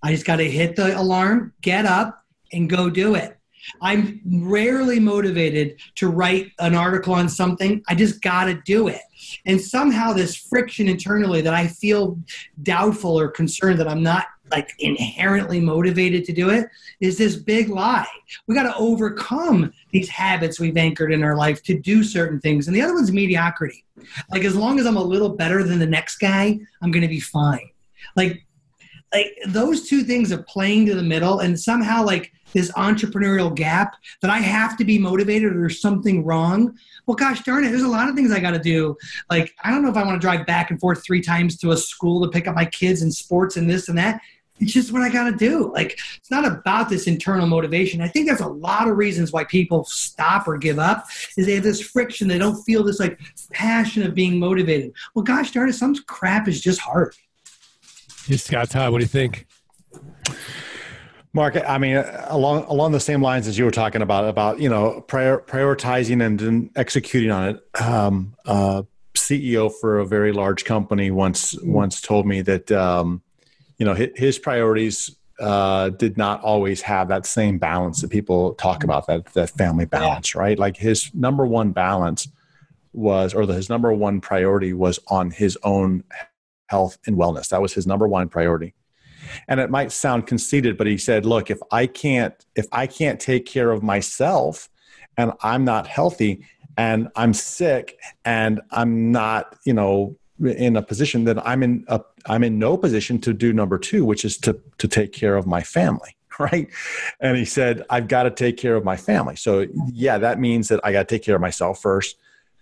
I 0.03 0.11
just 0.11 0.25
got 0.25 0.37
to 0.37 0.49
hit 0.49 0.75
the 0.75 0.99
alarm, 0.99 1.53
get 1.61 1.85
up, 1.85 2.21
and 2.51 2.69
go 2.69 2.89
do 2.89 3.15
it. 3.15 3.37
I'm 3.81 4.21
rarely 4.25 4.99
motivated 4.99 5.79
to 5.95 6.09
write 6.09 6.51
an 6.59 6.75
article 6.75 7.13
on 7.13 7.27
something. 7.27 7.81
I 7.87 7.95
just 7.95 8.21
got 8.21 8.45
to 8.45 8.61
do 8.65 8.87
it. 8.87 9.01
And 9.45 9.59
somehow, 9.59 10.13
this 10.13 10.35
friction 10.35 10.87
internally 10.87 11.41
that 11.41 11.53
I 11.53 11.67
feel 11.67 12.19
doubtful 12.63 13.19
or 13.19 13.29
concerned 13.29 13.79
that 13.79 13.87
I'm 13.87 14.03
not 14.03 14.25
like 14.51 14.73
inherently 14.79 15.59
motivated 15.59 16.25
to 16.25 16.33
do 16.33 16.49
it 16.49 16.67
is 16.99 17.17
this 17.17 17.35
big 17.35 17.69
lie. 17.69 18.07
We 18.47 18.55
got 18.55 18.63
to 18.63 18.75
overcome 18.77 19.71
these 19.91 20.09
habits 20.09 20.59
we've 20.59 20.77
anchored 20.77 21.11
in 21.11 21.23
our 21.23 21.35
life 21.35 21.63
to 21.63 21.77
do 21.77 22.03
certain 22.03 22.39
things. 22.39 22.67
And 22.67 22.75
the 22.75 22.81
other 22.81 22.93
one's 22.93 23.11
mediocrity. 23.11 23.83
Like, 24.31 24.43
as 24.43 24.55
long 24.55 24.79
as 24.79 24.85
I'm 24.85 24.97
a 24.97 25.03
little 25.03 25.29
better 25.29 25.63
than 25.63 25.79
the 25.79 25.85
next 25.85 26.17
guy, 26.17 26.59
I'm 26.81 26.91
going 26.91 27.01
to 27.01 27.07
be 27.07 27.19
fine. 27.19 27.69
Like, 28.15 28.43
like 29.13 29.37
those 29.47 29.87
two 29.87 30.03
things 30.03 30.31
are 30.31 30.43
playing 30.43 30.85
to 30.87 30.95
the 30.95 31.03
middle 31.03 31.39
and 31.39 31.59
somehow 31.59 32.03
like 32.03 32.33
this 32.53 32.71
entrepreneurial 32.73 33.53
gap 33.53 33.95
that 34.21 34.31
I 34.31 34.39
have 34.39 34.77
to 34.77 34.85
be 34.85 34.97
motivated 34.97 35.53
or 35.53 35.59
there's 35.59 35.81
something 35.81 36.25
wrong. 36.25 36.77
Well, 37.05 37.15
gosh 37.15 37.43
darn 37.43 37.63
it, 37.63 37.69
there's 37.69 37.83
a 37.83 37.87
lot 37.87 38.09
of 38.09 38.15
things 38.15 38.31
I 38.31 38.39
got 38.39 38.51
to 38.51 38.59
do. 38.59 38.95
Like, 39.29 39.53
I 39.63 39.71
don't 39.71 39.81
know 39.81 39.89
if 39.89 39.97
I 39.97 40.03
want 40.03 40.19
to 40.19 40.25
drive 40.25 40.45
back 40.45 40.71
and 40.71 40.79
forth 40.79 41.03
three 41.03 41.21
times 41.21 41.57
to 41.59 41.71
a 41.71 41.77
school 41.77 42.21
to 42.23 42.29
pick 42.29 42.47
up 42.47 42.55
my 42.55 42.65
kids 42.65 43.01
and 43.01 43.13
sports 43.13 43.57
and 43.57 43.69
this 43.69 43.89
and 43.89 43.97
that. 43.97 44.21
It's 44.59 44.73
just 44.73 44.91
what 44.91 45.01
I 45.01 45.09
got 45.09 45.29
to 45.29 45.35
do. 45.35 45.71
Like, 45.73 45.99
it's 46.17 46.31
not 46.31 46.45
about 46.45 46.89
this 46.89 47.07
internal 47.07 47.47
motivation. 47.47 48.01
I 48.01 48.07
think 48.07 48.27
there's 48.27 48.41
a 48.41 48.47
lot 48.47 48.87
of 48.87 48.97
reasons 48.97 49.31
why 49.31 49.43
people 49.43 49.85
stop 49.85 50.47
or 50.47 50.57
give 50.57 50.79
up 50.79 51.05
is 51.37 51.45
they 51.45 51.55
have 51.55 51.63
this 51.63 51.81
friction. 51.81 52.27
They 52.27 52.37
don't 52.37 52.61
feel 52.63 52.83
this 52.83 52.99
like 52.99 53.19
passion 53.51 54.03
of 54.03 54.15
being 54.15 54.39
motivated. 54.39 54.93
Well, 55.13 55.23
gosh 55.23 55.51
darn 55.51 55.69
it, 55.69 55.73
some 55.73 55.95
crap 56.07 56.47
is 56.47 56.61
just 56.61 56.79
hard. 56.79 57.15
Hey, 58.25 58.37
Scott 58.37 58.69
Todd, 58.69 58.91
what 58.91 58.97
do 58.99 59.03
you 59.03 59.07
think? 59.07 59.47
Mark, 61.33 61.55
I 61.55 61.77
mean, 61.77 61.97
along 62.25 62.63
along 62.63 62.93
the 62.93 62.99
same 62.99 63.21
lines 63.21 63.47
as 63.47 63.59
you 63.59 63.65
were 63.65 63.71
talking 63.71 64.01
about, 64.01 64.27
about 64.27 64.59
you 64.59 64.69
know 64.69 65.01
prior, 65.01 65.37
prioritizing 65.39 66.25
and, 66.25 66.41
and, 66.41 66.69
executing 66.75 67.29
on 67.29 67.49
it. 67.49 67.81
Um, 67.81 68.35
uh, 68.45 68.83
CEO 69.15 69.71
for 69.71 69.99
a 69.99 70.05
very 70.05 70.31
large 70.31 70.65
company 70.65 71.11
once 71.11 71.53
mm-hmm. 71.53 71.71
once 71.71 72.01
told 72.01 72.25
me 72.25 72.41
that 72.41 72.71
um, 72.71 73.21
you 73.77 73.85
know 73.85 73.93
his, 73.93 74.09
his 74.15 74.39
priorities 74.39 75.15
uh, 75.39 75.89
did 75.89 76.17
not 76.17 76.41
always 76.41 76.81
have 76.81 77.07
that 77.09 77.25
same 77.25 77.57
balance 77.57 78.01
that 78.01 78.09
people 78.09 78.55
talk 78.55 78.83
about 78.83 79.07
that 79.07 79.25
that 79.33 79.49
family 79.51 79.85
balance, 79.85 80.33
yeah. 80.33 80.41
right? 80.41 80.59
Like 80.59 80.77
his 80.77 81.13
number 81.13 81.45
one 81.45 81.71
balance 81.71 82.27
was, 82.93 83.33
or 83.33 83.45
the, 83.45 83.53
his 83.53 83.69
number 83.69 83.93
one 83.93 84.19
priority 84.21 84.73
was 84.73 84.99
on 85.07 85.29
his 85.29 85.57
own 85.63 86.03
health 86.67 86.97
and 87.05 87.15
wellness. 87.15 87.49
That 87.49 87.61
was 87.61 87.73
his 87.73 87.85
number 87.85 88.07
one 88.07 88.29
priority. 88.29 88.73
And 89.47 89.59
it 89.59 89.69
might 89.69 89.91
sound 89.91 90.25
conceited, 90.25 90.77
but 90.77 90.87
he 90.87 90.97
said, 90.97 91.25
"Look, 91.25 91.51
if 91.51 91.59
I 91.71 91.85
can't 91.85 92.33
if 92.55 92.65
I 92.71 92.87
can't 92.87 93.19
take 93.19 93.45
care 93.45 93.71
of 93.71 93.83
myself 93.83 94.69
and 95.17 95.33
I'm 95.41 95.65
not 95.65 95.87
healthy 95.87 96.45
and 96.77 97.09
I'm 97.15 97.33
sick 97.33 97.99
and 98.23 98.61
I'm 98.71 99.11
not, 99.11 99.55
you 99.65 99.73
know, 99.73 100.15
in 100.39 100.75
a 100.75 100.81
position 100.81 101.23
that 101.25 101.45
I'm 101.45 101.63
in 101.63 101.85
a, 101.87 102.01
I'm 102.25 102.43
in 102.43 102.59
no 102.59 102.77
position 102.77 103.19
to 103.21 103.33
do 103.33 103.53
number 103.53 103.77
2, 103.77 104.05
which 104.05 104.25
is 104.25 104.37
to 104.39 104.59
to 104.77 104.87
take 104.87 105.13
care 105.13 105.35
of 105.35 105.47
my 105.47 105.61
family." 105.61 106.13
Right. 106.39 106.69
And 107.19 107.35
he 107.35 107.45
said, 107.45 107.83
I've 107.89 108.07
got 108.07 108.23
to 108.23 108.29
take 108.29 108.57
care 108.57 108.75
of 108.75 108.83
my 108.83 108.95
family. 108.95 109.35
So, 109.35 109.65
yeah, 109.91 110.19
that 110.19 110.39
means 110.39 110.67
that 110.67 110.79
I 110.83 110.91
got 110.91 111.09
to 111.09 111.15
take 111.15 111.23
care 111.23 111.33
of 111.33 111.41
myself 111.41 111.81
first, 111.81 112.15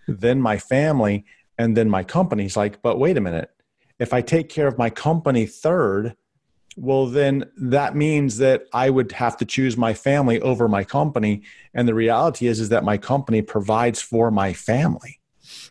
then 0.07 0.39
my 0.39 0.57
family, 0.57 1.25
and 1.57 1.75
then 1.75 1.89
my 1.89 2.01
company. 2.01 2.43
He's 2.43 2.55
like, 2.55 2.81
but 2.81 2.99
wait 2.99 3.17
a 3.17 3.19
minute 3.19 3.51
if 3.99 4.13
I 4.13 4.21
take 4.21 4.49
care 4.49 4.67
of 4.67 4.77
my 4.77 4.89
company 4.89 5.45
third, 5.45 6.15
well, 6.77 7.05
then 7.05 7.45
that 7.57 7.95
means 7.95 8.37
that 8.39 8.65
I 8.73 8.89
would 8.89 9.13
have 9.13 9.37
to 9.37 9.45
choose 9.45 9.77
my 9.77 9.93
family 9.93 10.41
over 10.41 10.67
my 10.67 10.83
company. 10.83 11.43
And 11.73 11.87
the 11.87 11.93
reality 11.93 12.47
is, 12.47 12.59
is 12.59 12.69
that 12.69 12.83
my 12.83 12.97
company 12.97 13.41
provides 13.41 14.01
for 14.01 14.29
my 14.29 14.51
family. 14.51 15.21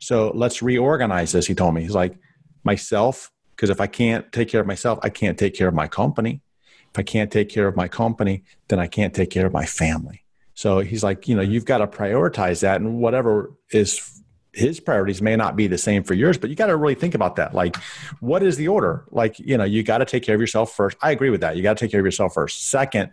So 0.04 0.32
let's 0.34 0.60
reorganize 0.60 1.32
this. 1.32 1.46
He 1.46 1.54
told 1.54 1.74
me, 1.74 1.80
he's 1.80 1.94
like, 1.94 2.14
myself, 2.62 3.32
because 3.56 3.70
if 3.70 3.80
I 3.80 3.86
can't 3.86 4.30
take 4.32 4.48
care 4.48 4.60
of 4.60 4.66
myself, 4.66 4.98
I 5.02 5.08
can't 5.08 5.38
take 5.38 5.54
care 5.54 5.66
of 5.66 5.72
my 5.72 5.88
company. 5.88 6.42
If 6.90 6.98
I 6.98 7.02
can't 7.02 7.32
take 7.32 7.48
care 7.48 7.66
of 7.66 7.74
my 7.74 7.88
company, 7.88 8.44
then 8.68 8.78
I 8.78 8.86
can't 8.86 9.14
take 9.14 9.30
care 9.30 9.46
of 9.46 9.52
my 9.54 9.64
family. 9.64 10.22
So 10.52 10.80
he's 10.80 11.02
like, 11.02 11.26
you 11.26 11.34
know, 11.34 11.40
you've 11.40 11.64
got 11.64 11.78
to 11.78 11.86
prioritize 11.86 12.60
that 12.60 12.82
and 12.82 12.98
whatever 12.98 13.54
is 13.70 14.22
his 14.52 14.78
priorities 14.78 15.22
may 15.22 15.36
not 15.36 15.56
be 15.56 15.68
the 15.68 15.78
same 15.78 16.04
for 16.04 16.12
yours, 16.12 16.36
but 16.36 16.50
you 16.50 16.54
got 16.54 16.66
to 16.66 16.76
really 16.76 16.94
think 16.94 17.14
about 17.14 17.36
that. 17.36 17.54
Like, 17.54 17.74
what 18.20 18.42
is 18.42 18.58
the 18.58 18.68
order? 18.68 19.06
Like, 19.10 19.38
you 19.38 19.56
know, 19.56 19.64
you 19.64 19.82
got 19.82 19.98
to 19.98 20.04
take 20.04 20.22
care 20.22 20.34
of 20.34 20.40
yourself 20.40 20.72
first. 20.72 20.98
I 21.00 21.12
agree 21.12 21.30
with 21.30 21.40
that. 21.40 21.56
You 21.56 21.62
got 21.62 21.78
to 21.78 21.84
take 21.84 21.90
care 21.90 22.00
of 22.00 22.06
yourself 22.06 22.34
first. 22.34 22.70
Second, 22.70 23.10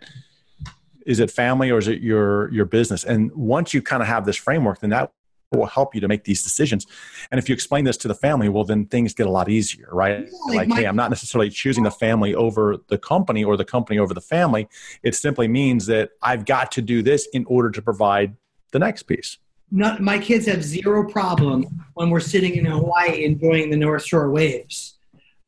is 1.06 1.20
it 1.20 1.30
family 1.30 1.70
or 1.70 1.78
is 1.78 1.88
it 1.88 2.02
your 2.02 2.52
your 2.52 2.66
business? 2.66 3.02
And 3.02 3.32
once 3.32 3.72
you 3.72 3.80
kind 3.80 4.02
of 4.02 4.08
have 4.08 4.26
this 4.26 4.36
framework, 4.36 4.80
then 4.80 4.90
that 4.90 5.10
will 5.58 5.66
help 5.66 5.94
you 5.94 6.00
to 6.00 6.08
make 6.08 6.24
these 6.24 6.42
decisions. 6.42 6.86
And 7.30 7.38
if 7.38 7.48
you 7.48 7.52
explain 7.54 7.84
this 7.84 7.96
to 7.98 8.08
the 8.08 8.14
family, 8.14 8.48
well, 8.48 8.64
then 8.64 8.86
things 8.86 9.14
get 9.14 9.26
a 9.26 9.30
lot 9.30 9.48
easier, 9.48 9.88
right? 9.92 10.26
Yeah, 10.48 10.56
like, 10.56 10.68
my- 10.68 10.76
hey, 10.76 10.84
I'm 10.84 10.96
not 10.96 11.10
necessarily 11.10 11.50
choosing 11.50 11.84
the 11.84 11.90
family 11.90 12.34
over 12.34 12.78
the 12.88 12.98
company 12.98 13.44
or 13.44 13.56
the 13.56 13.64
company 13.64 13.98
over 13.98 14.14
the 14.14 14.20
family. 14.20 14.68
It 15.02 15.14
simply 15.14 15.48
means 15.48 15.86
that 15.86 16.10
I've 16.22 16.44
got 16.44 16.72
to 16.72 16.82
do 16.82 17.02
this 17.02 17.26
in 17.32 17.44
order 17.46 17.70
to 17.70 17.82
provide 17.82 18.34
the 18.72 18.78
next 18.78 19.04
piece 19.04 19.38
not, 19.72 20.00
my 20.00 20.18
kids 20.18 20.46
have 20.46 20.62
zero 20.62 21.08
problem 21.08 21.64
when 21.94 22.10
we're 22.10 22.20
sitting 22.20 22.56
in 22.56 22.66
Hawaii 22.66 23.24
enjoying 23.24 23.70
the 23.70 23.76
North 23.76 24.04
Shore 24.04 24.30
waves. 24.30 24.98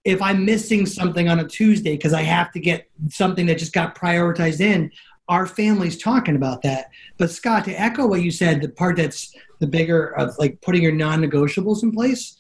If 0.02 0.20
I'm 0.20 0.44
missing 0.44 0.86
something 0.86 1.28
on 1.28 1.40
a 1.40 1.46
Tuesday 1.46 1.92
because 1.92 2.14
I 2.14 2.22
have 2.22 2.50
to 2.52 2.60
get 2.60 2.88
something 3.10 3.46
that 3.46 3.58
just 3.58 3.72
got 3.72 3.94
prioritized 3.94 4.60
in, 4.60 4.90
our 5.28 5.46
family's 5.46 5.98
talking 5.98 6.37
about 6.37 6.62
that. 6.62 6.90
But 7.18 7.30
Scott, 7.30 7.64
to 7.64 7.80
echo 7.80 8.06
what 8.06 8.22
you 8.22 8.30
said, 8.30 8.60
the 8.60 8.68
part 8.68 8.96
that's 8.96 9.34
the 9.60 9.66
bigger 9.66 10.08
of 10.18 10.37
like 10.38 10.60
putting 10.60 10.82
your 10.82 10.92
non-negotiables 10.92 11.82
in 11.82 11.92
place, 11.92 12.37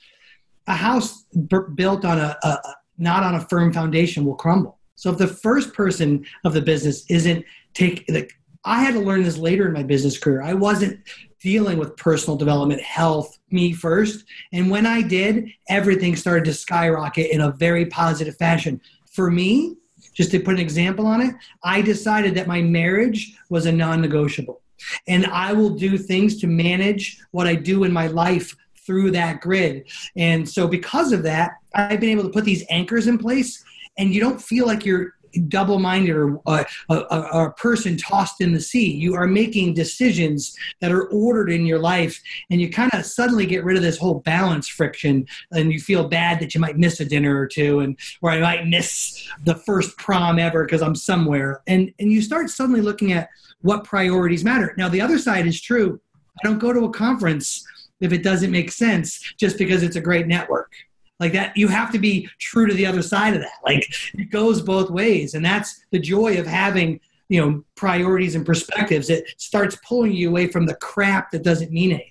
a 0.66 0.74
house 0.74 1.24
b- 1.24 1.58
built 1.74 2.04
on 2.04 2.18
a, 2.18 2.36
a 2.42 2.58
not 2.98 3.22
on 3.22 3.34
a 3.34 3.40
firm 3.40 3.72
foundation 3.72 4.24
will 4.24 4.34
crumble. 4.34 4.78
So 4.94 5.10
if 5.10 5.18
the 5.18 5.26
first 5.26 5.72
person 5.72 6.24
of 6.44 6.54
the 6.54 6.60
business 6.60 7.04
isn't 7.08 7.44
take 7.74 8.04
like 8.08 8.32
I 8.64 8.82
had 8.82 8.94
to 8.94 9.00
learn 9.00 9.22
this 9.22 9.36
later 9.36 9.66
in 9.66 9.74
my 9.74 9.82
business 9.82 10.16
career. 10.16 10.40
I 10.40 10.54
wasn't 10.54 11.00
dealing 11.38 11.76
with 11.76 11.96
personal 11.98 12.36
development, 12.36 12.80
health, 12.80 13.38
me 13.50 13.74
first. 13.74 14.24
And 14.52 14.70
when 14.70 14.86
I 14.86 15.02
did, 15.02 15.50
everything 15.68 16.16
started 16.16 16.46
to 16.46 16.54
skyrocket 16.54 17.30
in 17.30 17.42
a 17.42 17.52
very 17.52 17.84
positive 17.86 18.36
fashion. 18.36 18.80
For 19.12 19.30
me, 19.30 19.76
just 20.14 20.30
to 20.30 20.40
put 20.40 20.54
an 20.54 20.60
example 20.60 21.06
on 21.06 21.20
it, 21.20 21.34
I 21.62 21.82
decided 21.82 22.34
that 22.36 22.46
my 22.46 22.62
marriage 22.62 23.36
was 23.50 23.66
a 23.66 23.72
non 23.72 24.00
negotiable. 24.00 24.60
And 25.06 25.26
I 25.26 25.52
will 25.52 25.70
do 25.70 25.96
things 25.98 26.40
to 26.40 26.46
manage 26.46 27.20
what 27.30 27.46
I 27.46 27.54
do 27.54 27.84
in 27.84 27.92
my 27.92 28.06
life 28.06 28.54
through 28.86 29.10
that 29.12 29.40
grid. 29.40 29.84
And 30.16 30.48
so, 30.48 30.68
because 30.68 31.12
of 31.12 31.22
that, 31.22 31.52
I've 31.74 32.00
been 32.00 32.10
able 32.10 32.24
to 32.24 32.30
put 32.30 32.44
these 32.44 32.64
anchors 32.70 33.06
in 33.06 33.18
place, 33.18 33.64
and 33.98 34.14
you 34.14 34.20
don't 34.20 34.40
feel 34.40 34.66
like 34.66 34.84
you're 34.84 35.14
double 35.48 35.78
minded 35.78 36.16
or 36.16 36.40
uh, 36.46 36.64
a, 36.90 36.94
a, 36.94 37.46
a, 37.46 37.52
person 37.54 37.96
tossed 37.96 38.40
in 38.40 38.52
the 38.52 38.60
sea. 38.60 38.92
You 38.92 39.14
are 39.14 39.26
making 39.26 39.74
decisions 39.74 40.56
that 40.80 40.92
are 40.92 41.08
ordered 41.08 41.50
in 41.50 41.66
your 41.66 41.78
life, 41.78 42.20
and 42.50 42.60
you 42.60 42.70
kind 42.70 42.90
of 42.92 43.04
suddenly 43.04 43.46
get 43.46 43.64
rid 43.64 43.76
of 43.76 43.82
this 43.82 43.98
whole 43.98 44.20
balance 44.20 44.68
friction, 44.68 45.26
and 45.52 45.72
you 45.72 45.80
feel 45.80 46.08
bad 46.08 46.40
that 46.40 46.54
you 46.54 46.60
might 46.60 46.78
miss 46.78 47.00
a 47.00 47.04
dinner 47.04 47.38
or 47.38 47.46
two, 47.46 47.80
and 47.80 47.98
or 48.22 48.30
I 48.30 48.40
might 48.40 48.66
miss 48.66 49.28
the 49.44 49.54
first 49.54 49.96
prom 49.98 50.38
ever 50.38 50.64
because 50.64 50.82
I'm 50.82 50.94
somewhere, 50.94 51.62
and 51.66 51.92
and 51.98 52.12
you 52.12 52.22
start 52.22 52.50
suddenly 52.50 52.80
looking 52.80 53.12
at 53.12 53.28
what 53.62 53.84
priorities 53.84 54.44
matter. 54.44 54.74
Now, 54.76 54.88
the 54.88 55.00
other 55.00 55.18
side 55.18 55.46
is 55.46 55.60
true. 55.60 56.00
I 56.42 56.46
don't 56.46 56.58
go 56.58 56.72
to 56.72 56.84
a 56.84 56.92
conference 56.92 57.64
if 58.00 58.12
it 58.12 58.22
doesn't 58.22 58.50
make 58.50 58.70
sense 58.70 59.34
just 59.38 59.56
because 59.56 59.82
it's 59.82 59.96
a 59.96 60.00
great 60.00 60.26
network 60.26 60.72
like 61.20 61.32
that 61.32 61.56
you 61.56 61.68
have 61.68 61.92
to 61.92 61.98
be 61.98 62.28
true 62.38 62.66
to 62.66 62.74
the 62.74 62.86
other 62.86 63.02
side 63.02 63.34
of 63.34 63.40
that. 63.40 63.58
Like 63.64 63.86
it 64.14 64.30
goes 64.30 64.60
both 64.60 64.90
ways 64.90 65.34
and 65.34 65.44
that's 65.44 65.84
the 65.90 65.98
joy 65.98 66.38
of 66.38 66.46
having 66.46 67.00
you 67.28 67.40
know 67.40 67.64
priorities 67.74 68.34
and 68.34 68.44
perspectives. 68.44 69.10
It 69.10 69.28
starts 69.38 69.76
pulling 69.86 70.12
you 70.12 70.28
away 70.28 70.48
from 70.48 70.66
the 70.66 70.74
crap 70.76 71.30
that 71.30 71.42
doesn't 71.42 71.70
mean 71.70 71.92
anything. 71.92 72.10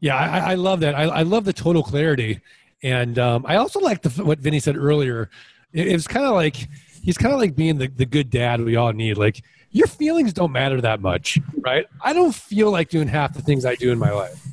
Yeah 0.00 0.16
i, 0.16 0.52
I 0.52 0.54
love 0.54 0.80
that. 0.80 0.94
I, 0.94 1.04
I, 1.04 1.22
love 1.22 1.44
the 1.44 1.52
total 1.52 1.82
clarity. 1.82 2.40
And 2.82 3.18
um, 3.18 3.44
i 3.46 3.56
also 3.56 3.80
like 3.80 4.04
what 4.16 4.38
vinnie 4.38 4.60
said 4.60 4.76
earlier. 4.76 5.30
It, 5.72 5.88
it 5.88 5.92
was 5.92 6.06
kind 6.06 6.26
of 6.26 6.32
like 6.32 6.68
he's 7.02 7.18
kind 7.18 7.32
of 7.32 7.40
like 7.40 7.54
being 7.54 7.78
the, 7.78 7.88
the 7.88 8.06
good 8.06 8.30
dad 8.30 8.60
we 8.60 8.76
all 8.76 8.92
need. 8.92 9.16
Like 9.18 9.42
your 9.70 9.86
feelings 9.86 10.32
don't 10.32 10.52
matter 10.52 10.80
that 10.80 11.00
much 11.00 11.38
right? 11.64 11.86
I 12.02 12.12
don't 12.12 12.34
feel 12.34 12.70
like 12.70 12.88
doing 12.88 13.08
half 13.08 13.34
the 13.34 13.42
things 13.42 13.64
i 13.64 13.74
do 13.74 13.92
in 13.92 13.98
my 13.98 14.10
life 14.10 14.49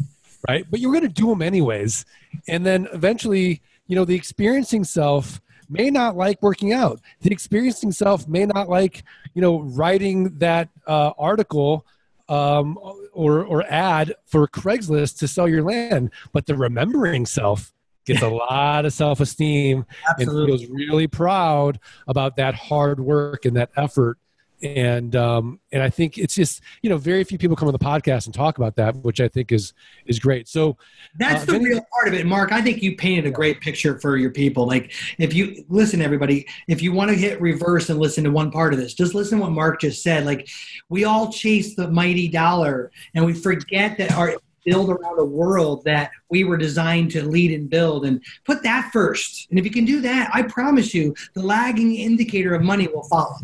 right? 0.47 0.65
But 0.69 0.79
you're 0.79 0.91
going 0.91 1.07
to 1.07 1.13
do 1.13 1.27
them 1.27 1.41
anyways. 1.41 2.05
And 2.47 2.65
then 2.65 2.87
eventually, 2.93 3.61
you 3.87 3.95
know, 3.95 4.05
the 4.05 4.15
experiencing 4.15 4.83
self 4.83 5.41
may 5.69 5.89
not 5.89 6.15
like 6.15 6.41
working 6.41 6.73
out. 6.73 6.99
The 7.21 7.31
experiencing 7.31 7.91
self 7.91 8.27
may 8.27 8.45
not 8.45 8.69
like, 8.69 9.03
you 9.33 9.41
know, 9.41 9.61
writing 9.61 10.37
that 10.39 10.69
uh, 10.85 11.11
article 11.17 11.85
um, 12.29 12.77
or 13.13 13.43
or 13.43 13.63
ad 13.71 14.13
for 14.25 14.47
Craigslist 14.47 15.17
to 15.19 15.27
sell 15.27 15.47
your 15.47 15.63
land. 15.63 16.11
But 16.33 16.45
the 16.45 16.55
remembering 16.55 17.25
self 17.25 17.73
gets 18.05 18.21
a 18.21 18.29
lot 18.51 18.85
of 18.85 18.93
self 18.93 19.19
esteem 19.19 19.85
and 20.17 20.29
feels 20.29 20.65
really 20.67 21.07
proud 21.07 21.79
about 22.07 22.35
that 22.37 22.55
hard 22.55 22.99
work 22.99 23.45
and 23.45 23.55
that 23.55 23.69
effort 23.75 24.17
and 24.63 25.15
um, 25.15 25.59
and 25.71 25.83
I 25.83 25.89
think 25.89 26.17
it's 26.17 26.35
just 26.35 26.61
you 26.81 26.89
know 26.89 26.97
very 26.97 27.23
few 27.23 27.37
people 27.37 27.55
come 27.55 27.67
on 27.67 27.73
the 27.73 27.79
podcast 27.79 28.25
and 28.25 28.33
talk 28.33 28.57
about 28.57 28.75
that, 28.77 28.95
which 28.97 29.21
I 29.21 29.27
think 29.27 29.51
is 29.51 29.73
is 30.05 30.19
great. 30.19 30.47
So 30.47 30.77
that's 31.19 31.43
uh, 31.43 31.53
the 31.53 31.59
real 31.59 31.81
part 31.93 32.07
of 32.07 32.13
it, 32.13 32.25
Mark. 32.25 32.51
I 32.51 32.61
think 32.61 32.81
you 32.81 32.95
painted 32.95 33.25
a 33.25 33.31
great 33.31 33.61
picture 33.61 33.99
for 33.99 34.17
your 34.17 34.31
people. 34.31 34.65
Like 34.65 34.93
if 35.17 35.33
you 35.33 35.63
listen, 35.69 36.01
everybody, 36.01 36.47
if 36.67 36.81
you 36.81 36.91
want 36.91 37.11
to 37.11 37.15
hit 37.15 37.39
reverse 37.41 37.89
and 37.89 37.99
listen 37.99 38.23
to 38.23 38.31
one 38.31 38.51
part 38.51 38.73
of 38.73 38.79
this, 38.79 38.93
just 38.93 39.13
listen 39.13 39.37
to 39.37 39.43
what 39.43 39.51
Mark 39.51 39.81
just 39.81 40.01
said. 40.01 40.25
Like 40.25 40.49
we 40.89 41.03
all 41.03 41.31
chase 41.31 41.75
the 41.75 41.89
mighty 41.89 42.27
dollar, 42.27 42.91
and 43.13 43.25
we 43.25 43.33
forget 43.33 43.97
that 43.97 44.11
our 44.13 44.35
build 44.65 44.89
around 44.89 45.17
a 45.17 45.23
world 45.23 45.81
that 45.85 46.11
we 46.29 46.43
were 46.43 46.57
designed 46.57 47.09
to 47.09 47.25
lead 47.25 47.53
and 47.53 47.69
build 47.69 48.05
and 48.05 48.21
put 48.43 48.61
that 48.63 48.91
first. 48.91 49.47
And 49.49 49.57
if 49.57 49.63
you 49.63 49.71
can 49.71 49.85
do 49.85 50.01
that, 50.01 50.29
I 50.33 50.41
promise 50.41 50.93
you 50.93 51.15
the 51.35 51.41
lagging 51.41 51.95
indicator 51.95 52.53
of 52.53 52.61
money 52.61 52.87
will 52.87 53.03
follow. 53.03 53.37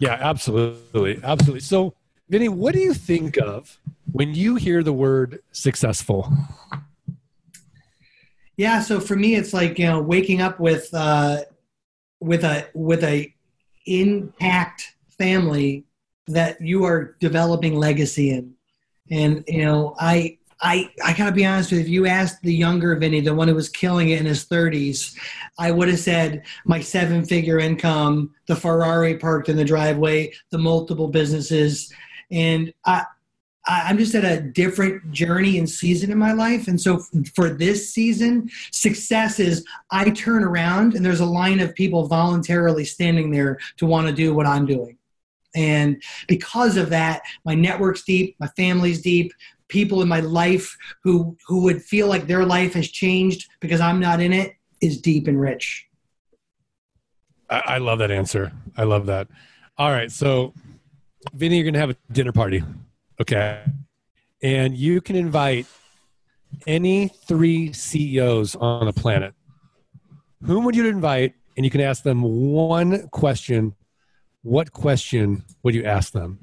Yeah, 0.00 0.16
absolutely. 0.18 1.20
Absolutely. 1.22 1.60
So, 1.60 1.94
Vinnie, 2.28 2.48
what 2.48 2.74
do 2.74 2.80
you 2.80 2.94
think 2.94 3.36
of 3.36 3.78
when 4.12 4.34
you 4.34 4.56
hear 4.56 4.82
the 4.82 4.92
word 4.92 5.40
successful? 5.52 6.32
Yeah, 8.56 8.80
so 8.80 9.00
for 9.00 9.16
me 9.16 9.36
it's 9.36 9.52
like, 9.54 9.78
you 9.78 9.86
know, 9.86 10.00
waking 10.00 10.42
up 10.42 10.60
with 10.60 10.92
uh 10.92 11.42
with 12.20 12.44
a 12.44 12.68
with 12.74 13.04
a 13.04 13.32
intact 13.86 14.94
family 15.18 15.84
that 16.26 16.60
you 16.60 16.84
are 16.84 17.16
developing 17.20 17.76
legacy 17.76 18.30
in. 18.30 18.54
And 19.10 19.44
you 19.48 19.64
know, 19.64 19.94
I 19.98 20.38
I, 20.62 20.90
I 21.04 21.14
gotta 21.14 21.32
be 21.32 21.46
honest 21.46 21.70
with 21.70 21.80
you. 21.80 21.84
If 21.84 21.88
you 21.88 22.06
asked 22.06 22.42
the 22.42 22.54
younger 22.54 22.94
Vinnie, 22.96 23.20
the 23.20 23.34
one 23.34 23.48
who 23.48 23.54
was 23.54 23.68
killing 23.68 24.10
it 24.10 24.20
in 24.20 24.26
his 24.26 24.44
30s, 24.44 25.16
I 25.58 25.70
would 25.70 25.88
have 25.88 25.98
said 25.98 26.44
my 26.64 26.80
seven 26.80 27.24
figure 27.24 27.58
income, 27.58 28.34
the 28.46 28.56
Ferrari 28.56 29.16
parked 29.16 29.48
in 29.48 29.56
the 29.56 29.64
driveway, 29.64 30.32
the 30.50 30.58
multiple 30.58 31.08
businesses. 31.08 31.92
And 32.30 32.72
I, 32.84 33.04
I'm 33.66 33.98
just 33.98 34.14
at 34.14 34.24
a 34.24 34.40
different 34.40 35.12
journey 35.12 35.58
and 35.58 35.68
season 35.68 36.10
in 36.10 36.18
my 36.18 36.32
life. 36.32 36.66
And 36.66 36.80
so 36.80 36.98
for 37.34 37.50
this 37.50 37.92
season, 37.92 38.50
success 38.72 39.38
is 39.38 39.64
I 39.90 40.10
turn 40.10 40.44
around 40.44 40.94
and 40.94 41.04
there's 41.04 41.20
a 41.20 41.26
line 41.26 41.60
of 41.60 41.74
people 41.74 42.06
voluntarily 42.06 42.84
standing 42.84 43.30
there 43.30 43.58
to 43.76 43.86
want 43.86 44.06
to 44.06 44.12
do 44.12 44.34
what 44.34 44.46
I'm 44.46 44.66
doing. 44.66 44.96
And 45.54 46.02
because 46.28 46.76
of 46.76 46.90
that, 46.90 47.22
my 47.44 47.54
network's 47.54 48.04
deep, 48.04 48.36
my 48.38 48.46
family's 48.56 49.02
deep, 49.02 49.32
people 49.70 50.02
in 50.02 50.08
my 50.08 50.20
life 50.20 50.76
who 51.02 51.36
who 51.46 51.62
would 51.62 51.82
feel 51.82 52.06
like 52.06 52.26
their 52.26 52.44
life 52.44 52.74
has 52.74 52.90
changed 52.90 53.48
because 53.60 53.80
I'm 53.80 53.98
not 53.98 54.20
in 54.20 54.32
it 54.32 54.54
is 54.82 55.00
deep 55.00 55.26
and 55.26 55.40
rich. 55.40 55.86
I, 57.48 57.62
I 57.66 57.78
love 57.78 58.00
that 58.00 58.10
answer. 58.10 58.52
I 58.76 58.84
love 58.84 59.06
that. 59.06 59.28
All 59.78 59.90
right, 59.90 60.12
so 60.12 60.52
Vinnie, 61.32 61.56
you're 61.56 61.64
gonna 61.64 61.78
have 61.78 61.90
a 61.90 61.96
dinner 62.12 62.32
party, 62.32 62.62
okay? 63.20 63.62
And 64.42 64.76
you 64.76 65.00
can 65.00 65.16
invite 65.16 65.66
any 66.66 67.08
three 67.08 67.72
CEOs 67.72 68.56
on 68.56 68.86
the 68.86 68.92
planet. 68.92 69.34
Whom 70.44 70.64
would 70.64 70.76
you 70.76 70.86
invite? 70.86 71.34
And 71.56 71.64
you 71.64 71.70
can 71.70 71.80
ask 71.80 72.02
them 72.02 72.22
one 72.22 73.08
question. 73.08 73.74
What 74.42 74.72
question 74.72 75.44
would 75.62 75.74
you 75.74 75.84
ask 75.84 76.12
them? 76.12 76.38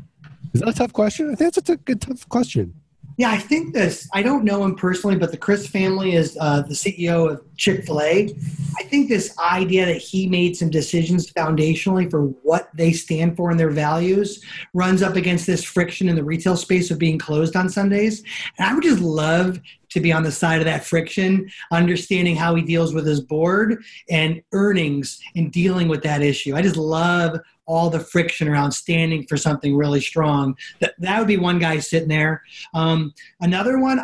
Is 0.54 0.62
that 0.62 0.70
a 0.70 0.74
tough 0.74 0.94
question? 0.94 1.32
I 1.32 1.36
think 1.36 1.56
that's 1.56 1.70
a 1.70 1.78
good 1.78 2.02
tough 2.02 2.28
question. 2.30 2.76
Yeah, 3.18 3.32
I 3.32 3.40
think 3.40 3.74
this. 3.74 4.08
I 4.14 4.22
don't 4.22 4.44
know 4.44 4.64
him 4.64 4.76
personally, 4.76 5.16
but 5.16 5.32
the 5.32 5.38
Chris 5.38 5.66
family 5.66 6.14
is 6.14 6.38
uh, 6.40 6.62
the 6.62 6.76
CEO 6.76 7.32
of 7.32 7.42
Chick 7.58 7.84
Fil 7.84 8.00
A. 8.00 8.36
I 8.78 8.84
think 8.84 9.10
this 9.10 9.36
idea 9.40 9.88
that 9.88 9.98
he 9.98 10.28
made 10.28 10.56
some 10.56 10.70
decisions 10.70 11.32
foundationally 11.32 12.12
for 12.12 12.26
what 12.44 12.70
they 12.76 12.94
stand 12.94 13.36
for 13.36 13.50
and 13.50 13.60
their 13.60 13.72
values 13.72 14.46
runs 14.76 15.02
up 15.02 15.16
against 15.16 15.48
this 15.48 15.64
friction 15.64 16.08
in 16.08 16.16
the 16.16 16.24
retail 16.24 16.56
space 16.56 16.92
of 16.92 17.00
being 17.00 17.18
closed 17.18 17.56
on 17.56 17.70
Sundays. 17.70 18.24
And 18.60 18.70
I 18.70 18.76
would 18.76 18.84
just 18.84 19.02
love 19.02 19.60
to 19.90 20.00
be 20.00 20.12
on 20.12 20.24
the 20.24 20.32
side 20.32 20.60
of 20.60 20.66
that 20.66 20.86
friction, 20.86 21.50
understanding 21.72 22.36
how 22.36 22.56
he 22.56 22.62
deals 22.62 22.94
with 22.94 23.06
his 23.06 23.22
board 23.22 23.84
and 24.10 24.42
earnings 24.54 25.20
and 25.36 25.52
dealing 25.52 25.88
with 25.88 26.04
that 26.04 26.22
issue. 26.22 26.56
I 26.56 26.62
just 26.62 26.78
love 26.78 27.40
all 27.66 27.90
the 27.90 28.00
friction 28.00 28.48
around 28.48 28.72
standing 28.72 29.26
for 29.28 29.38
something 29.38 29.76
really 29.76 30.02
strong. 30.02 30.56
That, 30.80 30.94
that 31.00 31.20
would 31.20 31.28
be 31.28 31.38
one 31.38 31.60
guy 31.60 31.80
sitting 31.80 32.10
there. 32.10 32.42
Um, 32.74 33.14
another 33.42 33.80
one, 33.80 34.00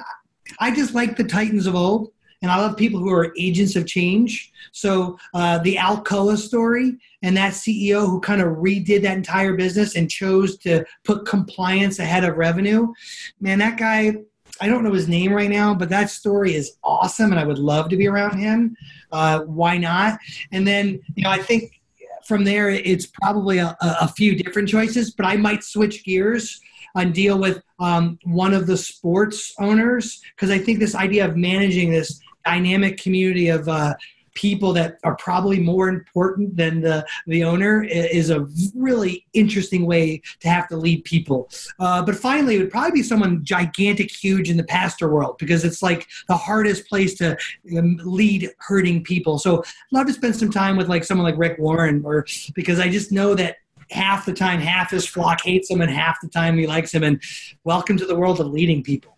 I 0.60 0.74
just 0.74 0.94
like 0.94 1.16
the 1.18 1.24
Titans 1.24 1.68
of 1.68 1.76
old. 1.76 2.12
And 2.44 2.52
I 2.52 2.58
love 2.58 2.76
people 2.76 3.00
who 3.00 3.12
are 3.14 3.34
agents 3.40 3.78
of 3.78 3.88
change. 3.88 4.52
So 4.74 5.18
uh, 5.34 5.60
the 5.60 5.78
Alcoa 5.78 6.38
story 6.38 6.98
and 7.22 7.38
that 7.38 7.54
CEO 7.54 8.06
who 8.06 8.20
kind 8.20 8.42
of 8.42 8.58
redid 8.58 9.02
that 9.04 9.16
entire 9.16 9.54
business 9.54 9.96
and 9.96 10.12
chose 10.12 10.58
to 10.58 10.84
put 11.06 11.26
compliance 11.26 12.00
ahead 12.00 12.26
of 12.26 12.36
revenue. 12.36 12.92
Man, 13.40 13.60
that 13.60 13.78
guy, 13.78 14.18
I 14.62 14.68
don't 14.68 14.84
know 14.84 14.94
his 14.94 15.08
name 15.08 15.34
right 15.34 15.50
now, 15.50 15.74
but 15.74 15.90
that 15.90 16.10
story 16.10 16.54
is 16.56 16.78
awesome, 16.84 17.32
and 17.32 17.40
I 17.40 17.44
would 17.44 17.58
love 17.58 17.90
to 17.90 17.98
be 17.98 18.08
around 18.08 18.38
him. 18.38 18.76
Uh, 19.12 19.40
why 19.42 19.78
not? 19.78 20.20
And 20.52 20.68
then, 20.68 21.02
you 21.16 21.24
know, 21.24 21.32
I 21.32 21.40
think 21.40 21.82
from 22.26 22.44
there, 22.44 22.70
it's 22.70 23.06
probably 23.06 23.58
a, 23.58 23.76
a 23.82 24.08
few 24.08 24.36
different 24.36 24.70
choices, 24.70 25.12
but 25.12 25.26
I 25.26 25.38
might 25.38 25.64
switch 25.64 26.04
gears 26.04 26.62
and 26.96 27.14
deal 27.14 27.40
with 27.40 27.62
um, 27.80 28.20
one 28.24 28.54
of 28.54 28.68
the 28.68 28.78
sports 28.78 29.54
owners 29.60 30.22
because 30.36 30.52
I 30.52 30.58
think 30.58 30.80
this 30.80 30.96
idea 30.96 31.26
of 31.26 31.36
managing 31.36 31.92
this 31.92 32.20
dynamic 32.46 33.02
community 33.02 33.48
of 33.50 33.68
uh, 33.68 33.96
people 34.34 34.74
that 34.74 34.98
are 35.04 35.16
probably 35.16 35.60
more 35.60 35.90
important 35.90 36.56
than 36.56 36.82
the, 36.82 37.06
the 37.28 37.44
owner 37.44 37.84
is 37.84 38.30
a 38.30 38.48
really 38.76 39.26
interesting 39.34 39.86
way 39.86 40.22
to 40.40 40.50
have 40.50 40.68
to 40.68 40.78
lead 40.78 41.04
people. 41.04 41.50
Uh, 41.80 42.04
but 42.04 42.16
finally, 42.16 42.56
it 42.56 42.60
would 42.60 42.72
probably 42.72 42.92
be 42.92 43.04
someone 43.04 43.44
gigantic, 43.44 44.12
huge 44.12 44.50
in 44.50 44.58
the 44.58 44.64
pastor 44.64 45.10
world 45.10 45.38
because 45.38 45.64
it's 45.64 45.82
like 45.82 46.08
the 46.28 46.38
hardest 46.38 46.88
place 46.88 47.14
to 47.16 47.38
um, 47.78 48.00
lead 48.04 48.50
hurting 48.60 49.04
people. 49.04 49.38
So 49.38 49.60
I'd 49.60 49.66
love 49.92 50.08
to 50.08 50.14
spend 50.14 50.36
some 50.36 50.52
time 50.52 50.78
with 50.78 50.90
like 50.90 51.04
someone 51.04 51.26
like 51.26 51.38
Rick 51.38 51.60
Warren, 51.60 52.04
or 52.06 52.26
because 52.56 52.80
I 52.80 52.90
just 52.90 53.12
know 53.12 53.36
that 53.36 53.58
half 53.92 54.26
the 54.26 54.34
time 54.34 54.60
half 54.60 54.92
his 54.92 55.06
flock 55.06 55.42
hates 55.44 55.70
him 55.70 55.82
and 55.82 55.92
half 55.92 56.20
the 56.22 56.30
time 56.30 56.58
he 56.58 56.68
likes 56.68 56.94
him. 56.94 57.04
And 57.04 57.22
welcome 57.64 57.98
to 57.98 58.06
the 58.06 58.16
world 58.16 58.40
of 58.40 58.48
leading 58.48 58.84
people. 58.84 59.18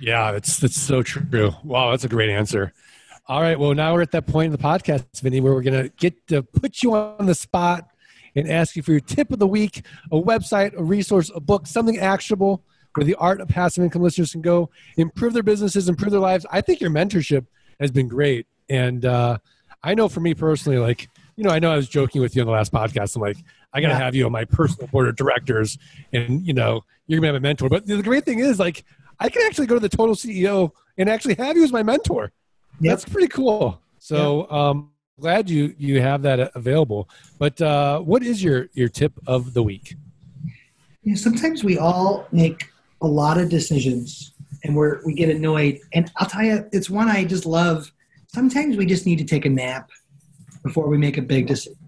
Yeah, 0.00 0.32
that's 0.32 0.58
that's 0.58 0.80
so 0.80 1.02
true. 1.02 1.54
Wow, 1.64 1.90
that's 1.90 2.04
a 2.04 2.08
great 2.08 2.30
answer. 2.30 2.72
All 3.28 3.40
right. 3.40 3.58
Well, 3.58 3.74
now 3.74 3.92
we're 3.92 4.02
at 4.02 4.12
that 4.12 4.28
point 4.28 4.46
in 4.46 4.52
the 4.52 4.58
podcast, 4.58 5.20
Vinnie, 5.20 5.40
where 5.40 5.52
we're 5.52 5.62
going 5.62 5.82
to 5.82 5.88
get 5.96 6.28
to 6.28 6.44
put 6.44 6.84
you 6.84 6.94
on 6.94 7.26
the 7.26 7.34
spot 7.34 7.88
and 8.36 8.48
ask 8.48 8.76
you 8.76 8.82
for 8.82 8.92
your 8.92 9.00
tip 9.00 9.32
of 9.32 9.40
the 9.40 9.48
week, 9.48 9.84
a 10.12 10.16
website, 10.16 10.78
a 10.78 10.82
resource, 10.84 11.28
a 11.34 11.40
book, 11.40 11.66
something 11.66 11.98
actionable 11.98 12.62
where 12.94 13.04
the 13.04 13.16
art 13.16 13.40
of 13.40 13.48
passive 13.48 13.82
income 13.82 14.02
listeners 14.02 14.30
can 14.30 14.42
go 14.42 14.70
improve 14.96 15.32
their 15.32 15.42
businesses, 15.42 15.88
improve 15.88 16.12
their 16.12 16.20
lives. 16.20 16.46
I 16.52 16.60
think 16.60 16.80
your 16.80 16.90
mentorship 16.90 17.46
has 17.80 17.90
been 17.90 18.06
great. 18.06 18.46
And 18.68 19.04
uh, 19.04 19.38
I 19.82 19.94
know 19.94 20.08
for 20.08 20.20
me 20.20 20.32
personally, 20.34 20.78
like, 20.78 21.08
you 21.34 21.42
know, 21.42 21.50
I 21.50 21.58
know 21.58 21.72
I 21.72 21.76
was 21.76 21.88
joking 21.88 22.22
with 22.22 22.36
you 22.36 22.42
on 22.42 22.46
the 22.46 22.52
last 22.52 22.72
podcast. 22.72 23.16
I'm 23.16 23.22
like, 23.22 23.38
I 23.72 23.80
got 23.80 23.88
to 23.88 23.94
yeah. 23.94 23.98
have 23.98 24.14
you 24.14 24.26
on 24.26 24.32
my 24.32 24.44
personal 24.44 24.86
board 24.86 25.08
of 25.08 25.16
directors 25.16 25.78
and, 26.12 26.46
you 26.46 26.54
know, 26.54 26.84
you're 27.08 27.20
going 27.20 27.34
to 27.34 27.40
be 27.40 27.42
my 27.42 27.48
mentor. 27.48 27.68
But 27.68 27.86
the 27.86 28.02
great 28.02 28.24
thing 28.24 28.38
is, 28.38 28.60
like, 28.60 28.84
I 29.18 29.30
can 29.30 29.42
actually 29.46 29.66
go 29.66 29.74
to 29.74 29.80
the 29.80 29.88
total 29.88 30.14
CEO 30.14 30.70
and 30.96 31.08
actually 31.08 31.34
have 31.34 31.56
you 31.56 31.64
as 31.64 31.72
my 31.72 31.82
mentor. 31.82 32.30
That's 32.80 33.04
pretty 33.04 33.28
cool. 33.28 33.80
So 33.98 34.42
yep. 34.42 34.52
um, 34.52 34.90
glad 35.18 35.48
you 35.48 35.74
you 35.78 36.00
have 36.00 36.22
that 36.22 36.50
available. 36.54 37.08
But 37.38 37.60
uh, 37.60 38.00
what 38.00 38.22
is 38.22 38.42
your 38.42 38.68
your 38.74 38.88
tip 38.88 39.12
of 39.26 39.54
the 39.54 39.62
week? 39.62 39.96
Yeah, 41.02 41.14
sometimes 41.14 41.62
we 41.64 41.78
all 41.78 42.26
make 42.32 42.70
a 43.02 43.06
lot 43.06 43.38
of 43.38 43.48
decisions 43.48 44.32
and 44.64 44.74
we're 44.74 45.00
we 45.04 45.14
get 45.14 45.28
annoyed. 45.28 45.80
And 45.92 46.10
I'll 46.16 46.28
tell 46.28 46.42
you, 46.42 46.68
it's 46.72 46.90
one 46.90 47.08
I 47.08 47.24
just 47.24 47.46
love. 47.46 47.92
Sometimes 48.28 48.76
we 48.76 48.86
just 48.86 49.06
need 49.06 49.18
to 49.18 49.24
take 49.24 49.46
a 49.46 49.48
nap 49.48 49.90
before 50.62 50.88
we 50.88 50.98
make 50.98 51.16
a 51.16 51.22
big 51.22 51.46
decision. 51.46 51.78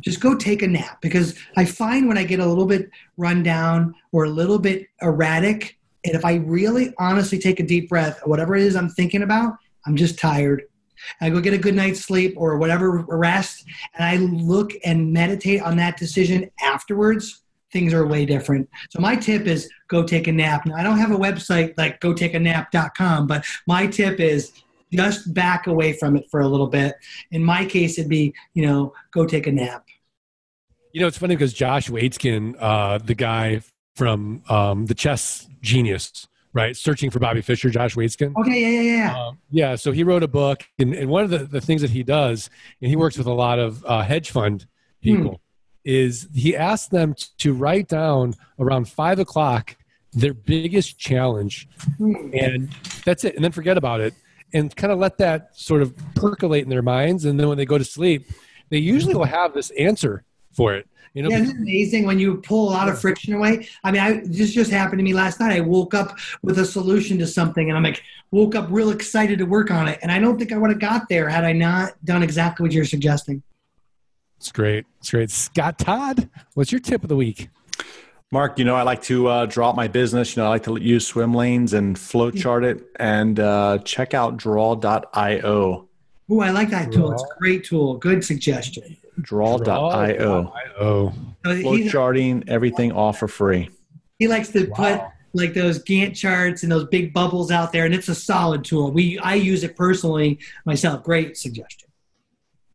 Just 0.00 0.20
go 0.20 0.36
take 0.36 0.62
a 0.62 0.68
nap 0.68 1.00
because 1.02 1.34
I 1.56 1.64
find 1.64 2.06
when 2.06 2.16
I 2.16 2.22
get 2.22 2.38
a 2.38 2.46
little 2.46 2.66
bit 2.66 2.88
run 3.16 3.42
down 3.42 3.94
or 4.12 4.24
a 4.24 4.30
little 4.30 4.58
bit 4.58 4.86
erratic, 5.02 5.76
and 6.04 6.14
if 6.14 6.24
I 6.24 6.34
really 6.36 6.94
honestly 6.98 7.38
take 7.38 7.58
a 7.58 7.64
deep 7.64 7.88
breath, 7.88 8.20
whatever 8.24 8.54
it 8.54 8.62
is 8.62 8.76
I'm 8.76 8.88
thinking 8.88 9.22
about, 9.22 9.56
I'm 9.88 9.96
just 9.96 10.18
tired. 10.18 10.64
I 11.22 11.30
go 11.30 11.40
get 11.40 11.54
a 11.54 11.58
good 11.58 11.74
night's 11.74 12.00
sleep 12.00 12.34
or 12.36 12.58
whatever 12.58 13.04
rest, 13.08 13.64
and 13.96 14.04
I 14.04 14.16
look 14.16 14.72
and 14.84 15.12
meditate 15.12 15.62
on 15.62 15.78
that 15.78 15.96
decision 15.96 16.50
afterwards. 16.60 17.42
Things 17.72 17.94
are 17.94 18.06
way 18.06 18.26
different. 18.26 18.68
So 18.90 19.00
my 19.00 19.16
tip 19.16 19.46
is 19.46 19.68
go 19.88 20.02
take 20.02 20.26
a 20.26 20.32
nap. 20.32 20.66
Now 20.66 20.76
I 20.76 20.82
don't 20.82 20.98
have 20.98 21.10
a 21.10 21.16
website 21.16 21.72
like 21.78 22.00
go 22.00 22.12
take 22.12 22.34
a 22.34 22.38
gotakeanap.com, 22.38 23.26
but 23.26 23.46
my 23.66 23.86
tip 23.86 24.20
is 24.20 24.52
just 24.92 25.32
back 25.32 25.66
away 25.66 25.94
from 25.94 26.16
it 26.16 26.30
for 26.30 26.40
a 26.40 26.48
little 26.48 26.66
bit. 26.66 26.96
In 27.30 27.42
my 27.42 27.64
case, 27.64 27.98
it'd 27.98 28.10
be 28.10 28.34
you 28.52 28.66
know 28.66 28.92
go 29.12 29.24
take 29.24 29.46
a 29.46 29.52
nap. 29.52 29.86
You 30.92 31.00
know, 31.00 31.06
it's 31.06 31.18
funny 31.18 31.34
because 31.34 31.54
Josh 31.54 31.88
Waitzkin, 31.88 32.56
uh, 32.58 32.98
the 32.98 33.14
guy 33.14 33.62
from 33.96 34.42
um, 34.50 34.86
the 34.86 34.94
Chess 34.94 35.46
Genius, 35.62 36.28
right? 36.58 36.76
Searching 36.76 37.08
for 37.08 37.20
Bobby 37.20 37.40
Fischer, 37.40 37.70
Josh 37.70 37.94
Waitzkin. 37.94 38.34
Okay, 38.36 38.60
yeah, 38.60 38.80
yeah, 38.80 38.96
yeah. 38.96 39.26
Um, 39.26 39.38
yeah, 39.50 39.76
so 39.76 39.92
he 39.92 40.02
wrote 40.02 40.24
a 40.24 40.28
book, 40.28 40.64
and, 40.78 40.92
and 40.92 41.08
one 41.08 41.22
of 41.22 41.30
the, 41.30 41.38
the 41.38 41.60
things 41.60 41.82
that 41.82 41.90
he 41.90 42.02
does, 42.02 42.50
and 42.82 42.90
he 42.90 42.96
works 42.96 43.16
with 43.16 43.28
a 43.28 43.32
lot 43.32 43.60
of 43.60 43.84
uh, 43.86 44.02
hedge 44.02 44.30
fund 44.32 44.66
people, 45.00 45.30
hmm. 45.30 45.36
is 45.84 46.28
he 46.34 46.56
asks 46.56 46.88
them 46.88 47.14
to 47.38 47.54
write 47.54 47.88
down 47.88 48.34
around 48.58 48.88
five 48.88 49.20
o'clock 49.20 49.76
their 50.12 50.34
biggest 50.34 50.98
challenge, 50.98 51.68
hmm. 51.96 52.30
and 52.34 52.70
that's 53.04 53.22
it, 53.24 53.36
and 53.36 53.44
then 53.44 53.52
forget 53.52 53.78
about 53.78 54.00
it, 54.00 54.14
and 54.52 54.74
kind 54.74 54.92
of 54.92 54.98
let 54.98 55.16
that 55.18 55.56
sort 55.56 55.80
of 55.80 55.94
percolate 56.16 56.64
in 56.64 56.70
their 56.70 56.82
minds, 56.82 57.24
and 57.24 57.38
then 57.38 57.48
when 57.48 57.56
they 57.56 57.66
go 57.66 57.78
to 57.78 57.84
sleep, 57.84 58.28
they 58.70 58.78
usually 58.78 59.14
will 59.14 59.24
have 59.24 59.54
this 59.54 59.70
answer 59.78 60.24
for 60.52 60.74
it. 60.74 60.88
You 61.14 61.22
know, 61.22 61.30
yeah, 61.30 61.38
it's 61.38 61.52
amazing 61.52 62.06
when 62.06 62.18
you 62.18 62.36
pull 62.36 62.68
a 62.68 62.72
lot 62.72 62.88
of 62.88 63.00
friction 63.00 63.34
away. 63.34 63.68
I 63.84 63.90
mean, 63.90 64.00
I 64.00 64.20
this 64.24 64.52
just 64.52 64.70
happened 64.70 64.98
to 64.98 65.04
me 65.04 65.14
last 65.14 65.40
night. 65.40 65.52
I 65.52 65.60
woke 65.60 65.94
up 65.94 66.16
with 66.42 66.58
a 66.58 66.66
solution 66.66 67.18
to 67.18 67.26
something, 67.26 67.68
and 67.68 67.76
I'm 67.76 67.82
like, 67.82 68.02
woke 68.30 68.54
up 68.54 68.68
real 68.70 68.90
excited 68.90 69.38
to 69.38 69.44
work 69.44 69.70
on 69.70 69.88
it. 69.88 69.98
And 70.02 70.12
I 70.12 70.18
don't 70.18 70.38
think 70.38 70.52
I 70.52 70.58
would 70.58 70.70
have 70.70 70.80
got 70.80 71.08
there 71.08 71.28
had 71.28 71.44
I 71.44 71.52
not 71.52 71.92
done 72.04 72.22
exactly 72.22 72.64
what 72.64 72.72
you're 72.72 72.84
suggesting. 72.84 73.42
It's 74.36 74.52
great. 74.52 74.86
It's 75.00 75.10
great. 75.10 75.30
Scott 75.30 75.78
Todd, 75.78 76.28
what's 76.54 76.70
your 76.70 76.80
tip 76.80 77.02
of 77.02 77.08
the 77.08 77.16
week? 77.16 77.48
Mark, 78.30 78.58
you 78.58 78.64
know, 78.64 78.74
I 78.74 78.82
like 78.82 79.02
to 79.02 79.26
uh, 79.26 79.46
draw 79.46 79.70
up 79.70 79.76
my 79.76 79.88
business. 79.88 80.36
You 80.36 80.42
know, 80.42 80.48
I 80.48 80.50
like 80.50 80.64
to 80.64 80.76
use 80.76 81.06
swim 81.06 81.32
lanes 81.32 81.72
and 81.72 81.98
flow 81.98 82.30
chart 82.30 82.62
it 82.62 82.84
and 82.96 83.40
uh, 83.40 83.78
check 83.78 84.12
out 84.12 84.36
draw.io. 84.36 85.88
Oh, 86.30 86.40
I 86.40 86.50
like 86.50 86.68
that 86.70 86.92
tool. 86.92 87.12
It's 87.12 87.22
a 87.22 87.38
great 87.38 87.64
tool. 87.64 87.96
Good 87.96 88.22
suggestion. 88.22 88.98
Draw.io. 89.20 90.52
Draw. 90.78 91.12
Flow 91.42 91.88
charting, 91.88 92.44
everything 92.48 92.92
off 92.92 93.18
for 93.18 93.28
free. 93.28 93.70
He 94.18 94.28
likes 94.28 94.48
to 94.50 94.66
wow. 94.66 94.76
put 94.76 95.00
like 95.32 95.54
those 95.54 95.82
Gantt 95.84 96.16
charts 96.16 96.62
and 96.62 96.72
those 96.72 96.84
big 96.86 97.12
bubbles 97.12 97.50
out 97.50 97.72
there, 97.72 97.84
and 97.84 97.94
it's 97.94 98.08
a 98.08 98.14
solid 98.14 98.64
tool. 98.64 98.90
We 98.90 99.18
I 99.18 99.34
use 99.34 99.62
it 99.62 99.76
personally 99.76 100.38
myself. 100.64 101.04
Great 101.04 101.36
suggestion. 101.36 101.88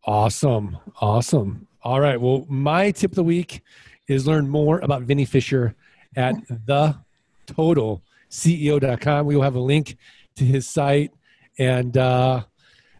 Awesome, 0.06 0.78
awesome. 1.02 1.68
All 1.82 2.00
right. 2.00 2.20
Well, 2.20 2.46
my 2.50 2.92
tip 2.92 3.12
of 3.12 3.16
the 3.16 3.24
week 3.24 3.62
is 4.08 4.28
learn 4.28 4.50
more 4.50 4.80
about 4.80 5.04
Vinnie 5.04 5.26
Fisher 5.26 5.76
at 6.16 6.36
the 6.48 6.98
total 7.46 8.04
CEO.com. 8.30 9.26
We 9.26 9.36
will 9.36 9.44
have 9.44 9.56
a 9.56 9.60
link 9.60 9.98
to 10.36 10.46
his 10.46 10.68
site. 10.68 11.12
And 11.60 11.98
uh, 11.98 12.44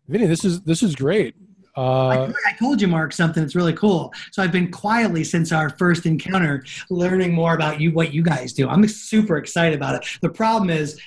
Vinnie, 0.08 0.28
this 0.28 0.46
is 0.46 0.62
this 0.62 0.84
is 0.84 0.96
great. 0.96 1.36
Uh, 1.76 2.08
I, 2.08 2.34
I, 2.48 2.54
told 2.60 2.82
you, 2.82 2.88
Mark, 2.88 3.14
something 3.14 3.42
that's 3.42 3.56
really 3.56 3.74
cool. 3.74 4.14
So 4.32 4.44
I've 4.44 4.52
been 4.52 4.70
quietly 4.70 5.24
since 5.24 5.52
our 5.52 5.72
first 5.72 6.06
encounter 6.06 6.64
learning 6.90 7.34
more 7.34 7.56
about 7.56 7.82
you, 7.82 7.92
what 7.92 8.14
you 8.14 8.22
guys 8.22 8.54
do. 8.54 8.70
I'm 8.70 8.88
super 8.88 9.38
excited 9.38 9.76
about 9.76 9.96
it. 9.96 10.08
The 10.22 10.30
problem 10.30 10.70
is 10.70 11.00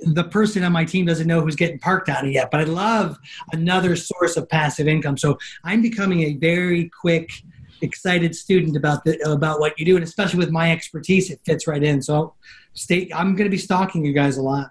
the 0.00 0.24
person 0.24 0.62
on 0.62 0.72
my 0.72 0.84
team 0.84 1.06
doesn't 1.06 1.26
know 1.26 1.40
who's 1.40 1.56
getting 1.56 1.78
parked 1.78 2.08
out 2.08 2.24
of 2.24 2.30
yet, 2.30 2.50
but 2.50 2.60
I 2.60 2.64
love 2.64 3.18
another 3.52 3.96
source 3.96 4.36
of 4.36 4.48
passive 4.48 4.88
income. 4.88 5.16
So 5.16 5.38
I'm 5.64 5.80
becoming 5.80 6.22
a 6.24 6.34
very 6.34 6.90
quick, 7.00 7.30
excited 7.80 8.34
student 8.34 8.76
about 8.76 9.04
the 9.04 9.18
about 9.30 9.58
what 9.58 9.78
you 9.78 9.86
do, 9.86 9.96
and 9.96 10.04
especially 10.04 10.38
with 10.38 10.50
my 10.50 10.70
expertise, 10.70 11.30
it 11.30 11.40
fits 11.44 11.66
right 11.66 11.82
in. 11.82 12.02
So 12.02 12.34
stay. 12.74 13.10
I'm 13.14 13.34
going 13.34 13.46
to 13.46 13.50
be 13.50 13.58
stalking 13.58 14.04
you 14.04 14.12
guys 14.12 14.36
a 14.36 14.42
lot. 14.42 14.70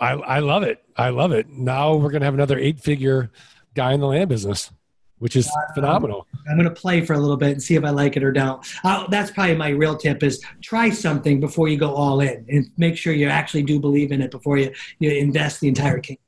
I, 0.00 0.12
I 0.12 0.38
love 0.40 0.62
it. 0.62 0.82
I 0.96 1.10
love 1.10 1.32
it. 1.32 1.48
Now 1.48 1.94
we're 1.94 2.10
going 2.10 2.20
to 2.20 2.26
have 2.26 2.34
another 2.34 2.58
eight 2.58 2.80
figure 2.80 3.30
guy 3.74 3.92
in 3.92 4.00
the 4.00 4.06
land 4.06 4.28
business 4.28 4.70
which 5.18 5.36
is 5.36 5.50
phenomenal. 5.74 6.26
I'm 6.50 6.56
going 6.58 6.68
to 6.68 6.74
play 6.74 7.00
for 7.02 7.14
a 7.14 7.18
little 7.18 7.38
bit 7.38 7.52
and 7.52 7.62
see 7.62 7.76
if 7.76 7.84
I 7.84 7.90
like 7.90 8.16
it 8.16 8.22
or 8.22 8.32
don't. 8.32 8.62
Uh, 8.84 9.06
that's 9.08 9.30
probably 9.30 9.56
my 9.56 9.70
real 9.70 9.96
tip: 9.96 10.22
is 10.22 10.42
try 10.60 10.90
something 10.90 11.40
before 11.40 11.68
you 11.68 11.78
go 11.78 11.94
all 11.94 12.20
in, 12.20 12.44
and 12.50 12.70
make 12.76 12.96
sure 12.96 13.14
you 13.14 13.28
actually 13.28 13.62
do 13.62 13.80
believe 13.80 14.12
in 14.12 14.20
it 14.20 14.30
before 14.30 14.58
you 14.58 14.72
you 14.98 15.10
invest 15.12 15.60
the 15.60 15.68
entire 15.68 15.98
kingdom. 15.98 16.20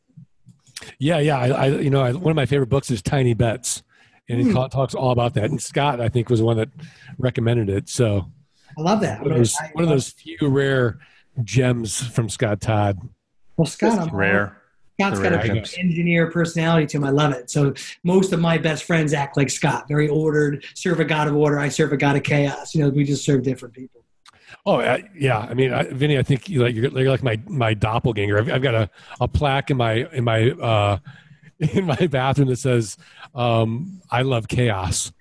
Yeah, 0.98 1.18
yeah. 1.18 1.38
I, 1.38 1.48
I 1.48 1.66
you 1.66 1.90
know, 1.90 2.00
I, 2.00 2.12
one 2.12 2.30
of 2.30 2.36
my 2.36 2.46
favorite 2.46 2.68
books 2.68 2.90
is 2.90 3.02
Tiny 3.02 3.34
Bets, 3.34 3.82
and 4.30 4.40
he 4.40 4.46
Hmm. 4.50 4.54
talks 4.68 4.94
all 4.94 5.10
about 5.10 5.34
that. 5.34 5.50
And 5.50 5.60
Scott, 5.60 6.00
I 6.00 6.08
think, 6.08 6.30
was 6.30 6.40
the 6.40 6.46
one 6.46 6.56
that 6.56 6.70
recommended 7.18 7.68
it. 7.68 7.88
So 7.88 8.30
I 8.78 8.80
love 8.80 9.00
that. 9.00 9.20
one 9.20 9.32
of 9.32 9.36
those, 9.36 9.56
one 9.72 9.84
of 9.84 9.90
those 9.90 10.10
few 10.10 10.38
rare 10.48 11.00
gems 11.42 12.00
from 12.00 12.28
Scott 12.30 12.60
Todd. 12.60 12.98
Well, 13.56 13.66
Scott, 13.66 13.98
I'm 13.98 14.14
Rare. 14.14 14.62
Scott's 14.98 15.20
got 15.20 15.32
a 15.32 15.36
Rare 15.36 15.62
engineer 15.76 16.30
personality 16.30 16.86
to 16.86 16.96
him. 16.96 17.04
I 17.04 17.10
love 17.10 17.32
it. 17.32 17.50
So 17.50 17.74
most 18.02 18.32
of 18.32 18.40
my 18.40 18.56
best 18.56 18.84
friends 18.84 19.12
act 19.12 19.36
like 19.36 19.50
Scott, 19.50 19.86
very 19.88 20.08
ordered, 20.08 20.64
serve 20.74 21.00
a 21.00 21.04
god 21.04 21.28
of 21.28 21.36
order. 21.36 21.58
I 21.58 21.68
serve 21.68 21.92
a 21.92 21.98
god 21.98 22.16
of 22.16 22.22
chaos. 22.22 22.74
You 22.74 22.82
know, 22.82 22.88
we 22.88 23.04
just 23.04 23.22
serve 23.22 23.42
different 23.42 23.74
people. 23.74 24.02
Oh 24.64 24.80
I, 24.80 25.04
yeah, 25.14 25.38
I 25.38 25.54
mean, 25.54 25.72
I, 25.72 25.84
Vinnie, 25.84 26.18
I 26.18 26.22
think 26.22 26.48
you 26.48 26.62
like 26.62 26.74
you're, 26.74 26.86
you're 26.86 27.10
like 27.10 27.22
my 27.22 27.38
my 27.46 27.74
doppelganger. 27.74 28.38
I've, 28.38 28.50
I've 28.50 28.62
got 28.62 28.74
a, 28.74 28.90
a 29.20 29.28
plaque 29.28 29.70
in 29.70 29.76
my 29.76 30.08
in 30.12 30.24
my 30.24 30.50
uh, 30.50 30.98
in 31.58 31.84
my 31.84 32.06
bathroom 32.06 32.48
that 32.48 32.56
says 32.56 32.96
um, 33.34 34.00
"I 34.10 34.22
love 34.22 34.48
chaos," 34.48 35.12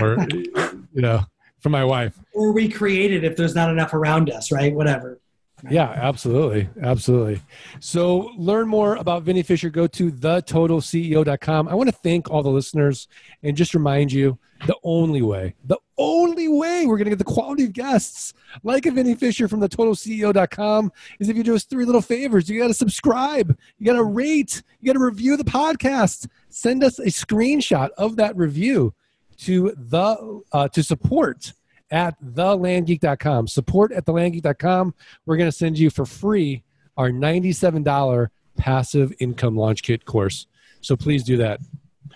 or 0.00 0.16
you 0.32 1.02
know, 1.02 1.20
from 1.60 1.72
my 1.72 1.84
wife. 1.84 2.18
Or 2.32 2.52
we 2.52 2.68
create 2.68 3.12
it 3.12 3.24
if 3.24 3.36
there's 3.36 3.54
not 3.54 3.70
enough 3.70 3.92
around 3.92 4.30
us, 4.30 4.50
right? 4.50 4.74
Whatever. 4.74 5.20
Yeah, 5.68 5.90
absolutely. 5.90 6.68
Absolutely. 6.82 7.42
So 7.80 8.32
learn 8.36 8.68
more 8.68 8.96
about 8.96 9.22
Vinnie 9.22 9.42
Fisher. 9.42 9.70
Go 9.70 9.86
to 9.88 10.10
thetotalceo.com. 10.10 11.68
I 11.68 11.74
want 11.74 11.88
to 11.88 11.96
thank 11.96 12.30
all 12.30 12.42
the 12.42 12.50
listeners 12.50 13.08
and 13.42 13.56
just 13.56 13.74
remind 13.74 14.12
you 14.12 14.38
the 14.66 14.76
only 14.82 15.22
way, 15.22 15.54
the 15.64 15.78
only 15.98 16.48
way 16.48 16.86
we're 16.86 16.96
going 16.96 17.04
to 17.04 17.10
get 17.10 17.18
the 17.18 17.24
quality 17.24 17.64
of 17.64 17.72
guests 17.72 18.34
like 18.62 18.86
a 18.86 18.90
Vinnie 18.90 19.14
Fisher 19.14 19.46
from 19.46 19.60
thetotalceo.com 19.60 20.92
is 21.20 21.28
if 21.28 21.36
you 21.36 21.42
do 21.42 21.54
us 21.54 21.64
three 21.64 21.84
little 21.84 22.02
favors. 22.02 22.48
You 22.48 22.60
got 22.60 22.68
to 22.68 22.74
subscribe, 22.74 23.56
you 23.78 23.86
got 23.86 23.96
to 23.96 24.04
rate, 24.04 24.62
you 24.80 24.86
got 24.86 24.98
to 24.98 25.04
review 25.04 25.36
the 25.36 25.44
podcast. 25.44 26.28
Send 26.48 26.82
us 26.82 26.98
a 26.98 27.06
screenshot 27.06 27.90
of 27.98 28.16
that 28.16 28.36
review 28.36 28.94
to 29.38 29.72
the 29.76 30.42
uh, 30.52 30.68
to 30.68 30.82
support 30.82 31.52
at 31.90 32.20
thelandgeek.com. 32.22 33.48
Support 33.48 33.92
at 33.92 34.04
thelandgeek.com. 34.06 34.94
We're 35.26 35.36
going 35.36 35.50
to 35.50 35.56
send 35.56 35.78
you 35.78 35.90
for 35.90 36.04
free 36.04 36.62
our 36.96 37.10
$97 37.10 38.28
passive 38.56 39.12
income 39.20 39.56
launch 39.56 39.82
kit 39.82 40.04
course. 40.04 40.46
So 40.80 40.96
please 40.96 41.22
do 41.22 41.36
that. 41.38 41.60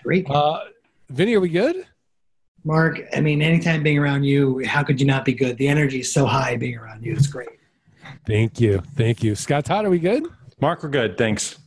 Great. 0.03 0.29
Uh, 0.29 0.59
Vinnie, 1.09 1.35
are 1.35 1.39
we 1.39 1.49
good? 1.49 1.85
Mark, 2.65 2.99
I 3.15 3.19
mean, 3.19 3.41
anytime 3.41 3.83
being 3.83 3.97
around 3.97 4.23
you, 4.23 4.63
how 4.65 4.83
could 4.83 4.99
you 4.99 5.07
not 5.07 5.25
be 5.25 5.33
good? 5.33 5.57
The 5.57 5.67
energy 5.67 5.99
is 5.99 6.13
so 6.13 6.25
high 6.25 6.55
being 6.55 6.77
around 6.77 7.03
you. 7.03 7.13
It's 7.13 7.27
great. 7.27 7.49
Thank 8.25 8.59
you. 8.61 8.81
Thank 8.95 9.21
you. 9.23 9.35
Scott 9.35 9.65
Todd, 9.65 9.85
are 9.85 9.89
we 9.89 9.99
good? 9.99 10.25
Mark, 10.61 10.81
we're 10.81 10.89
good. 10.89 11.17
Thanks. 11.17 11.57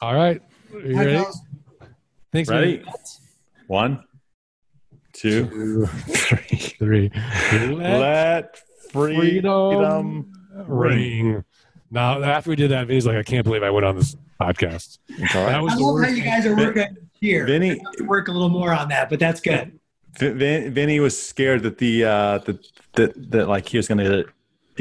All 0.00 0.14
right. 0.14 0.42
Are 0.72 0.80
you 0.80 0.96
Hi, 0.96 1.04
ready? 1.04 1.16
fellas. 1.18 1.40
Thanks, 2.32 2.50
Ready? 2.50 2.78
Vinnie. 2.78 2.90
One, 3.68 4.04
two, 5.24 5.46
Two, 5.48 5.86
three. 5.86 6.58
three. 6.78 7.10
Let 7.76 8.00
Let 8.00 8.58
freedom, 8.92 10.32
ring. 10.66 11.44
Now, 11.90 12.22
after 12.22 12.50
we 12.50 12.56
did 12.56 12.70
that, 12.70 12.86
Vinnie's 12.86 13.06
like, 13.06 13.16
I 13.16 13.22
can't 13.22 13.44
believe 13.44 13.62
I 13.62 13.70
went 13.70 13.86
on 13.86 13.96
this 13.96 14.16
podcast. 14.40 14.98
It's 15.08 15.32
That 15.32 15.46
right. 15.52 15.60
was 15.60 15.72
I 15.72 15.76
love 15.76 16.02
how 16.04 16.08
you 16.10 16.22
guys 16.22 16.44
are 16.46 16.56
working 16.56 16.96
here. 17.20 17.46
Vinnie, 17.46 17.80
Work 18.00 18.28
a 18.28 18.32
little 18.32 18.48
more 18.48 18.72
on 18.74 18.88
that, 18.88 19.08
but 19.10 19.18
that's 19.18 19.40
good. 19.40 19.78
Vin, 20.18 20.38
Vin- 20.38 20.72
Vinnie 20.74 21.00
was 21.00 21.20
scared 21.20 21.62
that 21.64 21.78
the 21.78 22.04
uh, 22.04 22.38
that 22.38 22.66
that 22.94 23.30
that 23.30 23.48
like 23.48 23.68
he 23.68 23.76
was 23.76 23.88
going 23.88 23.98
to 23.98 24.24
get 24.24 24.26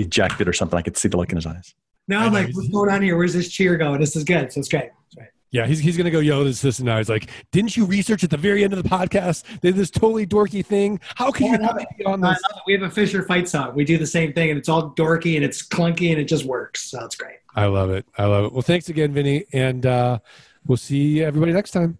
ejected 0.06 0.48
or 0.48 0.54
something. 0.54 0.78
I 0.78 0.82
could 0.82 0.98
see 0.98 1.08
the 1.10 1.18
look 1.18 1.30
in 1.32 1.38
his 1.38 1.46
eyes. 1.46 1.74
Now 2.08 2.22
I 2.24 2.26
I'm 2.26 2.34
like, 2.34 2.50
what's 2.54 2.70
going 2.70 2.90
on 2.92 3.02
here? 3.02 3.16
Where's 3.18 3.34
this 3.34 3.50
cheer 3.50 3.78
going? 3.78 4.00
This 4.00 4.16
is 4.16 4.24
good. 4.24 4.52
So 4.52 4.60
it's 4.60 4.70
great. 4.70 4.90
It's 5.08 5.16
great. 5.16 5.30
Yeah, 5.54 5.68
he's, 5.68 5.78
he's 5.78 5.96
going 5.96 6.06
to 6.06 6.12
go, 6.12 6.20
yo, 6.20 6.44
this, 6.44 6.62
this, 6.62 6.80
and 6.80 6.88
now. 6.88 6.98
He's 6.98 7.10
like, 7.10 7.30
didn't 7.52 7.78
you 7.78 7.86
research 7.86 8.24
at 8.24 8.32
the 8.32 8.38
very 8.38 8.64
end 8.64 8.74
of 8.74 8.82
the 8.82 8.90
podcast? 8.90 9.44
They 9.62 9.70
did 9.70 9.76
this 9.76 9.92
totally 9.92 10.26
dorky 10.26 10.66
thing. 10.66 11.00
How 11.14 11.30
can 11.30 11.52
you 11.52 11.58
not 11.60 11.78
be 11.78 12.04
on 12.06 12.22
this? 12.22 12.42
We 12.66 12.74
have 12.74 12.82
a 12.82 12.90
Fisher 12.90 13.22
fight 13.22 13.48
song. 13.48 13.76
We 13.76 13.86
do 13.86 14.00
the 14.00 14.08
same 14.08 14.34
thing, 14.34 14.50
and 14.50 14.58
it's 14.58 14.68
all 14.68 14.96
dorky 14.96 15.36
and 15.36 15.46
it's 15.46 15.66
clunky 15.66 16.10
and 16.12 16.20
it 16.20 16.26
just 16.26 16.46
works. 16.46 16.90
So 16.90 17.06
it's 17.06 17.16
great. 17.16 17.38
I 17.56 17.68
love 17.68 17.92
it. 17.92 18.08
I 18.18 18.26
love 18.26 18.46
it. 18.46 18.54
Well, 18.54 18.64
thanks 18.64 18.90
again, 18.90 19.14
Vinnie. 19.14 19.46
And 19.54 19.86
uh, 19.86 20.18
we'll 20.66 20.78
see 20.78 21.24
everybody 21.24 21.54
next 21.54 21.70
time. 21.70 22.00